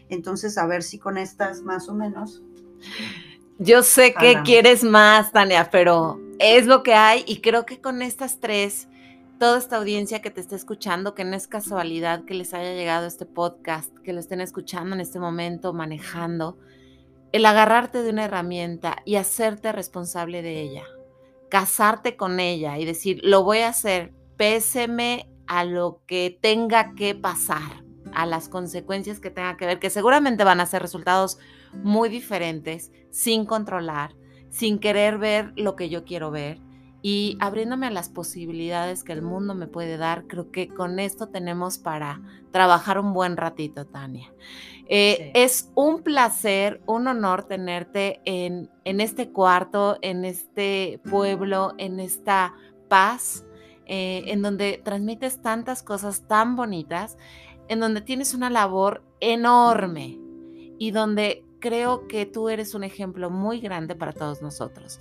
[0.08, 2.42] Entonces, a ver si con estas más o menos.
[3.58, 8.02] Yo sé que quieres más, Tania, pero es lo que hay y creo que con
[8.02, 8.86] estas tres,
[9.38, 13.06] toda esta audiencia que te está escuchando, que no es casualidad que les haya llegado
[13.06, 16.58] este podcast, que lo estén escuchando en este momento, manejando,
[17.32, 20.84] el agarrarte de una herramienta y hacerte responsable de ella,
[21.48, 27.14] casarte con ella y decir, lo voy a hacer, péseme a lo que tenga que
[27.14, 27.84] pasar,
[28.14, 31.38] a las consecuencias que tenga que ver, que seguramente van a ser resultados
[31.72, 34.14] muy diferentes, sin controlar,
[34.50, 36.60] sin querer ver lo que yo quiero ver
[37.00, 41.28] y abriéndome a las posibilidades que el mundo me puede dar, creo que con esto
[41.28, 44.34] tenemos para trabajar un buen ratito, Tania.
[44.86, 52.00] Eh, es un placer, un honor tenerte en, en, este cuarto, en este pueblo, en
[52.00, 52.54] esta
[52.88, 53.46] paz,
[53.86, 57.16] eh, en donde transmites tantas cosas tan bonitas,
[57.68, 60.18] en donde tienes una labor enorme
[60.78, 65.00] y donde creo que tú eres un ejemplo muy grande para todos nosotros.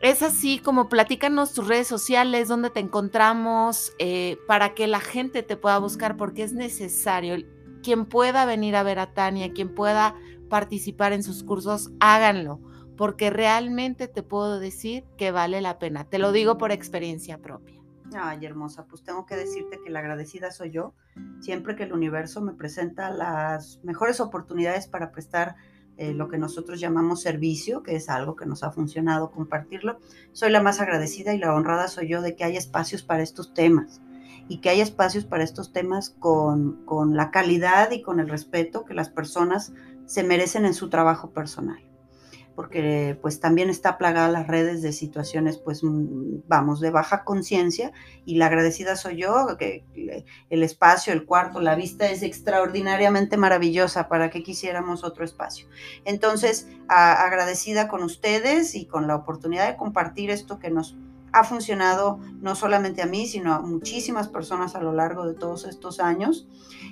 [0.00, 5.42] Es así como platícanos tus redes sociales, dónde te encontramos, eh, para que la gente
[5.42, 7.44] te pueda buscar, porque es necesario
[7.82, 10.14] quien pueda venir a ver a Tania, quien pueda
[10.48, 12.60] participar en sus cursos, háganlo,
[12.96, 16.04] porque realmente te puedo decir que vale la pena.
[16.04, 17.80] Te lo digo por experiencia propia.
[18.14, 20.94] Ay, hermosa, pues tengo que decirte que la agradecida soy yo.
[21.40, 25.56] Siempre que el universo me presenta las mejores oportunidades para prestar
[26.00, 29.98] eh, lo que nosotros llamamos servicio, que es algo que nos ha funcionado compartirlo,
[30.32, 33.52] soy la más agradecida y la honrada soy yo de que haya espacios para estos
[33.52, 34.00] temas
[34.48, 38.86] y que haya espacios para estos temas con, con la calidad y con el respeto
[38.86, 39.74] que las personas
[40.06, 41.89] se merecen en su trabajo personal
[42.60, 47.90] porque pues también está plagada las redes de situaciones pues mm, vamos de baja conciencia
[48.26, 49.82] y la agradecida soy yo que
[50.50, 55.68] el espacio el cuarto la vista es extraordinariamente maravillosa para que quisiéramos otro espacio.
[56.04, 60.98] Entonces agradecida con ustedes y con la oportunidad de compartir esto que nos
[61.32, 65.64] ha funcionado no solamente a mí, sino a muchísimas personas a lo largo de todos
[65.64, 66.48] estos años.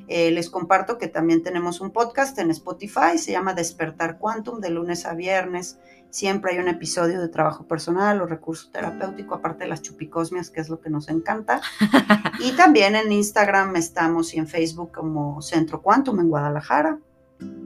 [0.07, 4.71] Eh, les comparto que también tenemos un podcast en Spotify, se llama Despertar Quantum, de
[4.71, 5.79] lunes a viernes.
[6.11, 10.61] Siempre hay un episodio de trabajo personal o recurso terapéutico, aparte de las chupicosmias, que
[10.61, 11.61] es lo que nos encanta.
[12.41, 16.99] y también en Instagram estamos y en Facebook como Centro Quantum en Guadalajara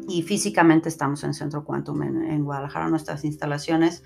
[0.09, 4.03] y físicamente estamos en Centro Quantum en, Guadalajara, nuestras instalaciones.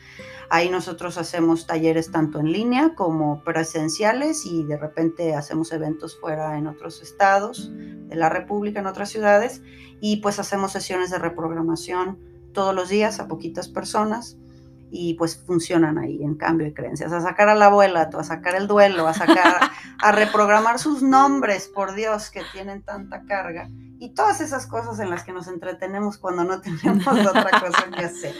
[0.51, 6.59] Ahí nosotros hacemos talleres tanto en línea como presenciales y de repente hacemos eventos fuera
[6.59, 9.62] en otros estados de la República, en otras ciudades,
[10.01, 12.19] y pues hacemos sesiones de reprogramación
[12.53, 14.39] todos los días a poquitas personas
[14.91, 18.55] y pues funcionan ahí en cambio de creencias, a sacar a la abuela, a sacar
[18.55, 23.68] el duelo, a sacar, a reprogramar sus nombres, por Dios, que tienen tanta carga,
[23.99, 28.05] y todas esas cosas en las que nos entretenemos cuando no tenemos otra cosa que
[28.05, 28.34] hacer.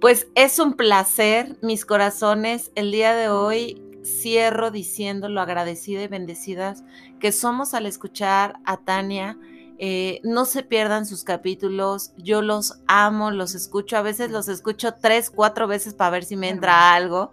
[0.00, 6.08] Pues es un placer, mis corazones, el día de hoy cierro diciendo lo agradecida y
[6.08, 6.84] bendecidas
[7.20, 9.36] que somos al escuchar a Tania
[9.82, 14.92] eh, no se pierdan sus capítulos, yo los amo, los escucho, a veces los escucho
[15.00, 17.32] tres, cuatro veces para ver si me entra algo.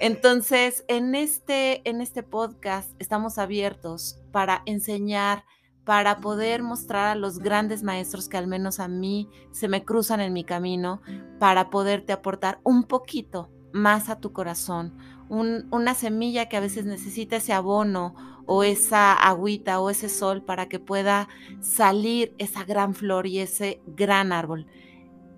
[0.00, 5.44] Entonces, en este, en este podcast estamos abiertos para enseñar,
[5.84, 10.22] para poder mostrar a los grandes maestros que al menos a mí se me cruzan
[10.22, 11.02] en mi camino,
[11.38, 14.96] para poderte aportar un poquito más a tu corazón,
[15.28, 20.68] una semilla que a veces necesita ese abono o esa agüita o ese sol para
[20.68, 21.28] que pueda
[21.60, 24.66] salir esa gran flor y ese gran árbol.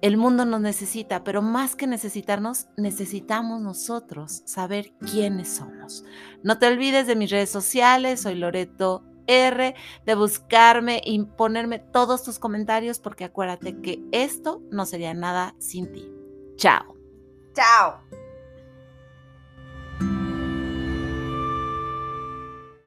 [0.02, 6.04] El mundo nos necesita, pero más que necesitarnos, necesitamos nosotros saber quiénes somos.
[6.42, 12.22] No te olvides de mis redes sociales, soy Loreto R, de buscarme y ponerme todos
[12.22, 16.10] tus comentarios, porque acuérdate que esto no sería nada sin ti.
[16.56, 16.94] Chao.
[17.54, 18.25] Chao.